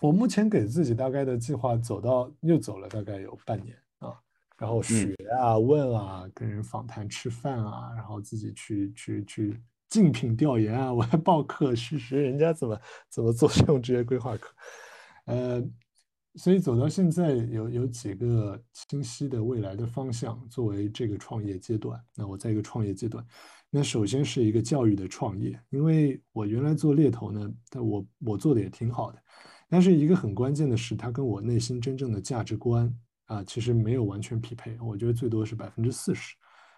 [0.00, 3.80] 我目前给自己大概的计划走到又走了大概有半年啊。
[4.62, 14.54] 然后学啊，问啊，跟人访谈、吃饭啊，然后自己去去去竞品调研啊， 我还报课去学人家怎么怎么做这种职业规划课，
[15.24, 15.60] 呃，
[16.36, 22.00] 所以走到现在有有几个清晰的未来的方向作为这个创业阶段。
[22.14, 23.26] 那我在一个创业阶段，
[23.68, 29.20] 那首先是一个教育的创业，因为我原来做猎头呢，但我我做的也挺好的，
[29.68, 32.96] 但是一个很关键的是，它跟我内心真正的价值观。
[33.32, 36.36] 啊，其实没有完全匹配，我觉得最多是百分之四十。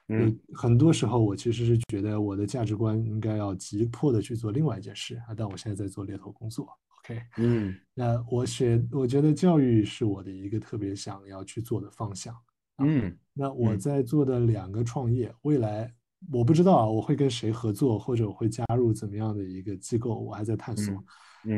[0.09, 6.69] 嗯，很多时候我其实是觉得我的价值观应该要急迫的去做另外一件事啊，但我现在在做猎头工作。
[7.01, 12.37] OK，嗯， 那我选，我觉得教育是我的一个特别想要去做的方向。
[12.79, 15.91] 嗯，那我在做的两个创业，未来
[16.31, 20.95] 我不知道啊，我会跟谁合作，或者我会加入怎么样的一个机构，我还在探索。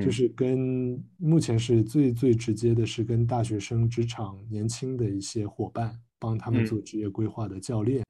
[0.02, 8.04] 就是跟目前是最最直接的，是跟大学生、职场年轻的一些伙伴，帮他们做职业规划的教练，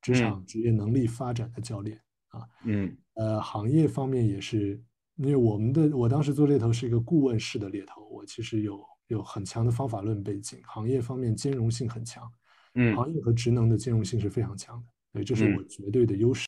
[0.00, 2.40] 职场职业能力发展的教练啊。
[2.64, 4.82] 嗯，呃，行业方面也是，
[5.16, 12.24] 因为我们的我当时做猎头是一个顾问式的猎头，我其实有有很强的方法论背景，行业方面兼容性很强，
[12.74, 16.46] 嗯，行业和职能的兼容性是非常强的，对，这是我绝对的优势。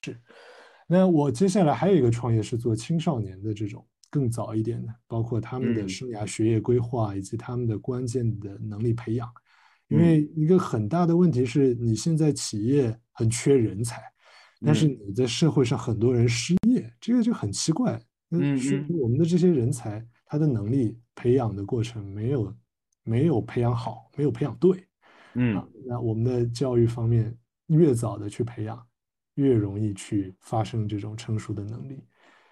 [0.88, 3.86] 那我接下来还有一个创业是做青少年的这种。
[4.10, 9.32] 更早一点的，包括他们的生涯学业规划以及他们的关键的能力培养，
[9.88, 14.02] 因为一个很大的问题是你现在企业很缺人才，
[14.64, 18.00] 但是你在社会上很多人失业，这个就很奇怪。
[18.32, 22.54] 嗯嗯，我们的这些人才，他的能力培养的过程没有
[23.02, 24.84] 没有培养好，没有培养对。
[25.34, 25.54] 嗯，
[25.86, 27.36] 那我们的教育方面
[27.66, 28.84] 越早的去培养，
[29.34, 32.04] 越容易去发生这种成熟的能力。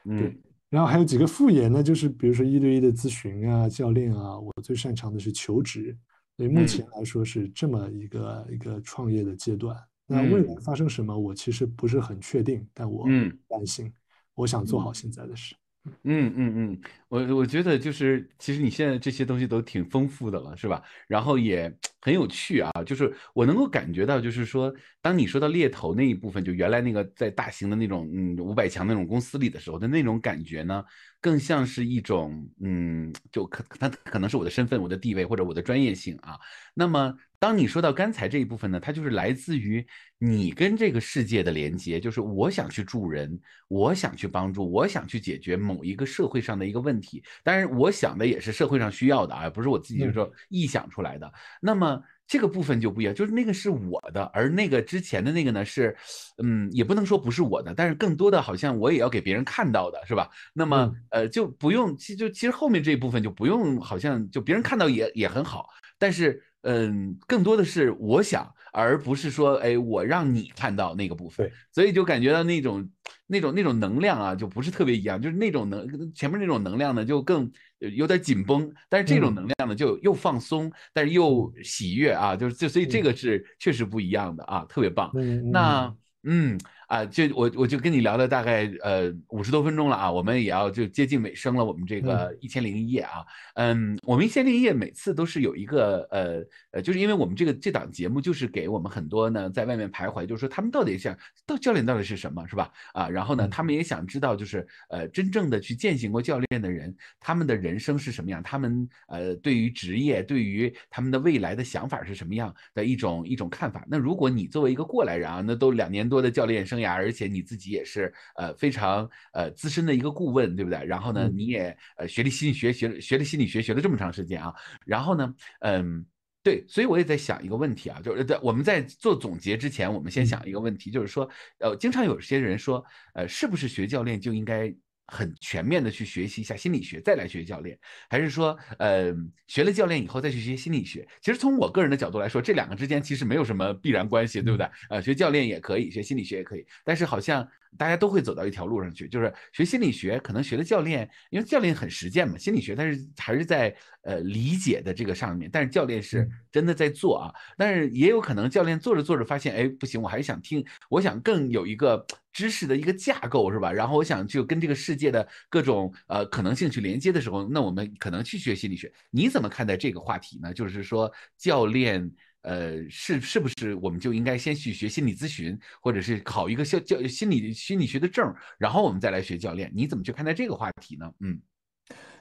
[0.05, 0.41] 对。
[0.71, 5.97] 然后还有几个副业呢，就是比如说一对一的咨询啊、教练啊，我最擅长的是求职。
[6.37, 9.77] 所以目前来说是这么一个一个创业的阶段。
[10.07, 13.07] 那未来发生什么，我其实不是很确定，但我
[13.49, 13.93] 担心，
[14.35, 15.57] 我想做好现在的事。
[16.05, 20.83] 嗯嗯嗯，我我觉得就是，其实你现在这些东西都挺丰富的了，是吧？
[21.07, 30.85] 然后也很有趣啊，就是我能够感觉到，就是说，当你说到猎头那一部分，就原来那个在大型的那种嗯五百强那种公司里的时候的那种感觉呢，
[31.21, 36.39] 更像是一种嗯，就可它可能是我的身份、我的地位或者我的专业性啊。
[36.75, 39.85] 那么当你说到刚才这一部分呢，它就是来自于
[40.19, 43.39] 你跟这个世界的连接，就是我想去助人，
[43.69, 47.23] 我想去帮助，我想去解决某一个社会上的一个问题。
[47.43, 51.33] 当然，我想的也是社会上需要的啊，不是我自己就是说臆想出来的。
[51.61, 55.97] 那么这个部分就不一样，就是那个是我的，而那个之前的那个呢是，
[56.41, 60.29] 嗯，也不能说不是我的，但是更多的好像我也要给别人看到的是吧？
[60.53, 65.67] 那么呃就不用，其就其实后面这一部分就不用，好像就别人看到也也很好，
[65.99, 66.45] 但是。
[66.63, 72.89] 嗯，更多的是我想，而不是说，哎，我让你看到那个部分，所以就感觉到那种、
[73.27, 85.11] 那种、那种能量啊，就不是特别一样，就是那种能前面那种能量呢，就更有点紧绷，但是这种能量呢，就又放松，但是又喜悦啊，就是就所以这个是确实不一样的啊，特别棒。
[85.51, 85.95] 那
[86.25, 86.59] 嗯。
[86.89, 93.25] 啊，就我我就跟你聊了大概呃五十多分钟了啊，我们也要就接近尾声了，我们这个一千零一夜啊，
[93.57, 101.15] 嗯，我们一千零一夜每次都是有一个呃呃，就是因为我们这个这档节目就是给我们很多呢在外面徘徊，就是说他们到底想
[101.45, 102.73] 到教练到底是什么，是吧？
[102.95, 113.85] 啊，然后呢，他们也想知道就是呃真正的去践行过教练的人，他们的人生是什么样，他们呃对于职业，对于他们的未来的想法是什么样的一种一种看法。
[113.87, 116.78] 那如果你作为一个过来人啊，那都两年多的教练生。
[116.85, 120.85] 而且你自己也是呃非常呃资深的一个顾问，对不对？
[120.85, 124.55] 然后呢，你也呃学了心理学，学学了心理学，学了这么长时间啊。
[124.85, 126.05] 然后呢，嗯，
[126.43, 134.75] 对，所以我也在想一个问题啊，就是在我们在做总结之前，我们先想一个问题，就是说，呃，经常有些人说，呃，是不是学教练就应该？
[135.09, 137.79] 很全面的去学习一下心理学，再来学教练，
[138.09, 139.13] 还是说，呃，
[139.47, 141.07] 学了教练以后再去学心理学？
[141.21, 144.69] 其实从我个人的角度来说，这两个之间其实没有什么必然关系，对不对？
[144.91, 147.49] 呃，学教练也可以，学心理学也可以，但是好像。
[147.77, 152.39] 大家都会走到一条路上去，就是学心理学，可能学的教练，因为教练很实践嘛。
[152.39, 157.35] 心理学，但是还是在呃理解的这个上面，但是教练是真的在做啊。
[157.57, 163.73] 但是也有可能教练做着做着发现，哎，不行，我还是想听，我想更有一个知识的一个架构，是吧？
[163.73, 168.93] 然后我想就跟这个世界的各种呃可能性去连接的时候，那我们可能去学心理学。
[169.11, 170.53] 你怎么看待这个话题呢？
[170.55, 172.11] 就是说教练。
[172.43, 179.71] 呃，是是不是我们就应该先去学心理咨询，或者是考一个教教心理心理学的证，然后我们再来学教练？
[179.75, 181.13] 你怎么去看待这个话题呢？
[181.21, 181.41] 嗯，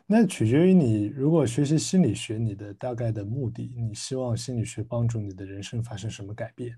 [0.05, 6.75] 那取决于你，如果学习心理学，你的大概的目的，你希望心理学帮助你的人生发生什么改变？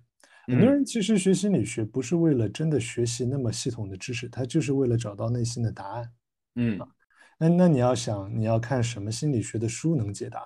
[0.48, 6.10] 很多人其实学心理学不是为了真的学习那么系统的知识，他就是为了找到内心的答案。
[6.56, 6.80] 嗯，
[7.38, 10.42] 那那你要想，你要看什么心理学的书能解答？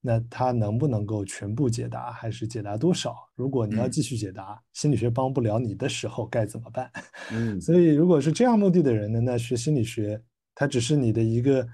[0.00, 3.16] 那他能不能够全部解答，还是解答多少？
[3.34, 6.88] 如果你要继续解答，心理学帮不了你的时候该怎么办？
[7.32, 10.22] 嗯，所以如果是这样目的的人呢，那学心理学，
[10.54, 11.68] 它只是你的一个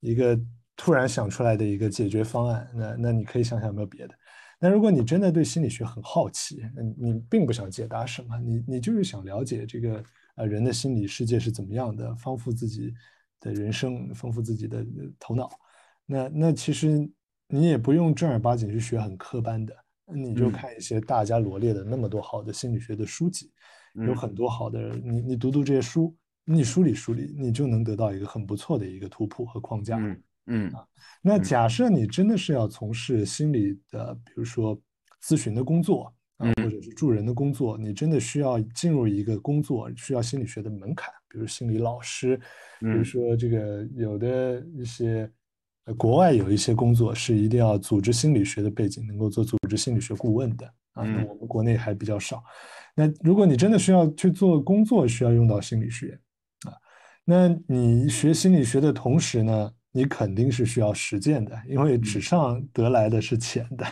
[0.00, 0.40] 一个
[0.74, 2.66] 突然想出来的一个解决方案。
[2.74, 4.14] 那那你可以想想有没有别的？
[4.58, 6.62] 那如果你真的对心理学很好奇，
[6.98, 10.02] 你你并不想解答什么，你你就是想了解这个
[10.36, 12.94] 呃人的心理世界是怎么样的，丰富自己
[13.38, 14.82] 的人生，丰富自己的
[15.20, 15.50] 头脑。
[16.06, 17.06] 那那其实。
[17.48, 19.72] 你也不用正儿八经去学很科班的，
[20.12, 23.52] 你就看一些大家罗列的那么多好的心理学的书籍，
[23.94, 26.12] 有很多好的，你你读读这些书，
[26.44, 29.96] 你梳理梳理，你就能得到一个很不错的一个图谱和框架。
[29.96, 30.84] 嗯嗯啊，
[31.22, 34.76] 那假设你真的是要从事心理的，比如说
[35.22, 42.36] 咨询的工作啊，或者是助人的工作，你真的需要进入一个工作需要心理学的门槛，比如心理老师，
[42.80, 45.30] 比如说这个有的一些。
[45.94, 51.04] 国外有一些工作是一定要组织心理学的背景，能够做组织心理学顾问的啊。
[51.04, 52.42] 那我们国内还比较少。
[52.94, 56.18] 那如果你真的需要去做工作，需要用到心理学
[56.66, 56.72] 啊，
[57.24, 63.86] 那你学心理学的同时呢，你肯定是需要实践的，因为纸上得来的是浅的。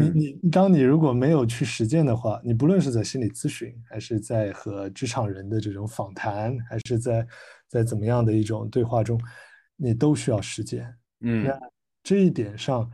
[0.00, 7.26] 你你，当你如果没有去实践的话，你不论是在心理咨询，还是在和职场人的这种访谈，还是在
[7.68, 9.20] 在怎么样的一种对话中，
[9.76, 10.94] 你都需要实践。
[11.20, 11.58] 嗯，那
[12.02, 12.90] 这一点上，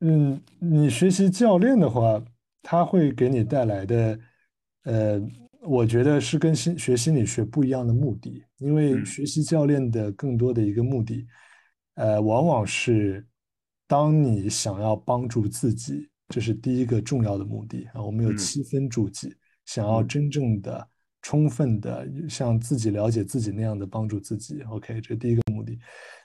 [0.00, 2.22] 嗯，你学习教练的话，
[2.62, 4.18] 他会给你带来的，
[4.84, 5.28] 呃。
[5.60, 11.26] 我觉得是跟心学心理学不一样的目的，因为学习教练的更多的一个目的，
[11.94, 13.26] 呃，往往是
[13.86, 18.00] 当你想要帮助自己，这是第一个重要的目的啊。
[18.00, 19.34] 我们有七分助记，
[19.66, 20.88] 想要真正的、
[21.28, 24.62] 充分的像自己了解自己那样的帮助自己。
[24.62, 25.78] OK，这是第一个目的。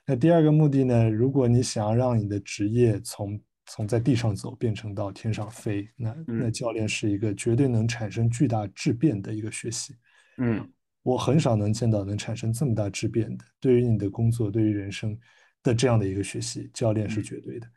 [0.08, 1.10] 那第二个目的呢？
[1.10, 9.93] 如果你想要让你的职业从从在地上走变成到天上飞，那那教练是一个绝对能产生巨大质变的一个学习。
[10.38, 10.66] 嗯，
[11.01, 15.20] 我很少能见到能产生这么大质变的，对于你的工作，对于人生
[15.64, 17.68] 的这样的一个学习，教练是绝对的。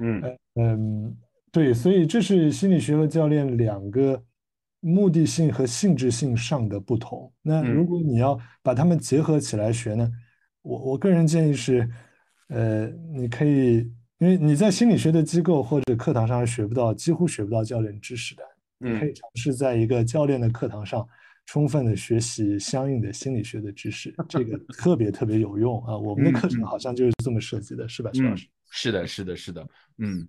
[0.00, 0.22] 嗯
[0.56, 1.16] 嗯，
[1.52, 4.20] 对，所以这是心理学和教练两个
[4.84, 7.32] 目的性和性质性上的不同。
[7.42, 10.10] 那如果你要把它们结合起来学呢，
[10.62, 11.88] 我我个人建议是，
[12.48, 13.90] 呃，你可以。
[14.18, 18.42] 因为你在心理学的机构或者课堂上学不到，几乎学不到教练知识的。
[18.78, 21.06] 你可以尝试在一个教练的课堂上，
[21.46, 25.98] 充分的学习相应的心理学的知识，这个特别特别有用啊！
[25.98, 28.46] 我们的课程好像就是这么设计的，是吧，徐老师？
[28.70, 29.66] 是的，是的，是的。
[29.98, 30.26] 嗯，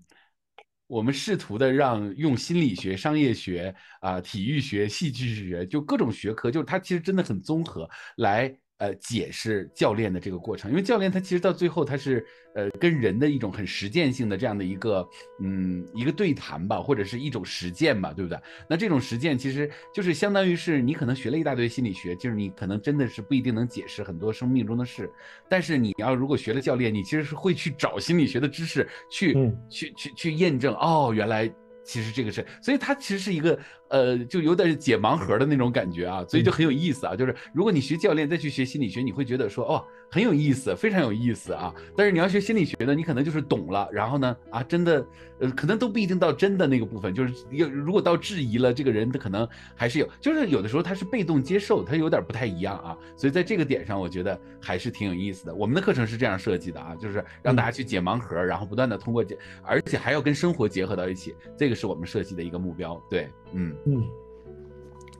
[0.87, 8.55] 我们试图的让用心理学、商业学啊、体育学、戏剧学，就各种学科，就是它其实真的很综合来。
[8.77, 15.07] 呃，解释教练的这个过程，因为教练他其实到最后他是呃跟人的一种很实践性的这样的一个
[15.41, 18.37] 嗯一个对谈吧，或者是一种实践吧，对不对？
[18.69, 25.09] 那这种实践其实就是相当于是你可能学了一大堆心理学，就是你可能真的是不一定能解释很多生命中的事，
[25.49, 29.33] 但是你要如果学了教练，你其实是会去找心理学的知识去
[29.69, 31.49] 去去去验证哦，原来。
[31.85, 33.57] 其实这个是，所以它其实是一个，
[33.89, 37.15] 呃，就有点解盲盒的那种感觉啊，所以就很有意思啊。
[37.15, 41.75] 就是如果你学教练再去学心理学，你会觉得说，哦，很有意思，非常有意思啊。
[41.95, 45.05] 但是你要学心理学呢，你可能就是懂了，然后呢，啊，真的，
[45.39, 47.13] 呃，可能都不一定到真的那个部分。
[47.13, 52.97] 就是要如果到质疑了，这个人他可能还是有，就是有的时候他是被动接受，他有点不太一样啊。
[53.15, 55.53] 所以在这个点上，我觉得还是挺有意思的。
[55.53, 61.75] 我们的课程是这样设计的啊，就是让大家去解盲盒，然后不断的通过解，而且还要跟生活结合到一起，这个。
[61.75, 64.07] 是我们设计的一个目标，对，嗯嗯，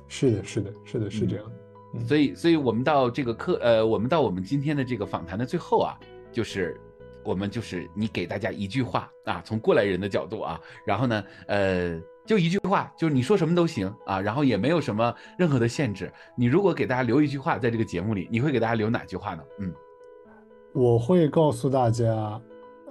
[0.07, 1.51] 是的，是的，是的，是这样，
[2.07, 5.99] 所以，所以我们到这个课，呃，我们到我们今天的这个访谈的最后啊，
[6.31, 6.79] 就是
[7.23, 16.11] 我们就是你给大家一句话啊，从过来人的角度啊，然后呢，呃，就一句话，就是你说什么都行啊，然后也没有什么任何的限制。
[16.35, 19.43] 你如果给大家留一句话，在这个节目里，你会给大家留哪句话呢？
[19.59, 19.73] 嗯，
[20.73, 22.13] 我会告诉大家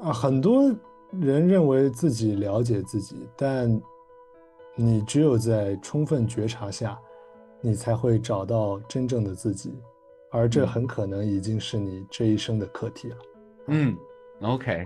[0.02, 0.74] 啊，很多。
[1.20, 3.80] 人认为自己了解自己，但
[4.74, 6.98] 你只有在充分觉察下，
[7.66, 9.72] 你才会找到真正的自己，
[10.30, 13.16] 而这很可能已经是你这一生的课题了。
[13.68, 13.96] 嗯
[14.42, 14.84] ，OK，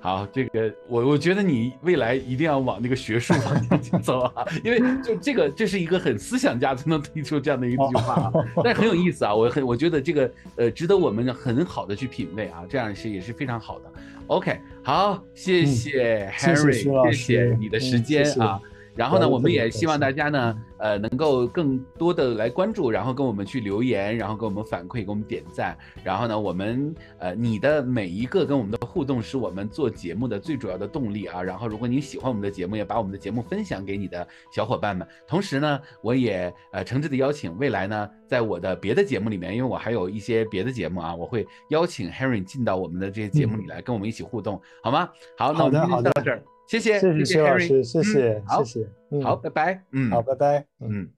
[0.00, 8.32] 好，这个我我觉得你未来一定要往那个学术方向去走啊， 因为就这个这是一个很思想家才能提出这样的一句话啊，
[8.64, 13.92] 但是很有意思啊，我很我觉得这个呃值得我们很好的去品味啊，这样是也是非常好的。
[14.26, 18.60] OK，好，谢谢 Harry，谢谢你的时间啊。
[18.96, 25.76] 然后呢，我们也希望大家呢，呃，能够更多的来关注，然后跟我们去留言，然后给我们反馈，给我们点赞。
[26.02, 31.42] 然后呢，我们呃，你的每一个跟我们的互动，是我们做节目的最主要的动力啊。
[31.42, 35.06] 然后，如果你喜欢我们的节目，也把我们的节目分享给你的小伙伴们。
[35.28, 45.10] 同时呢，我也呃诚挚的邀请未来呢，在我的别的节目里面，因为我还有一些别的节目啊，我会邀请 Harry 进到我们的这些节目里来，跟我们一起互动，好吗？
[45.36, 46.42] 好，那我们今天到这儿。
[46.66, 51.08] 谢谢，谢谢徐老师，谢谢，好，谢谢，好，拜拜，嗯，好，拜拜，嗯。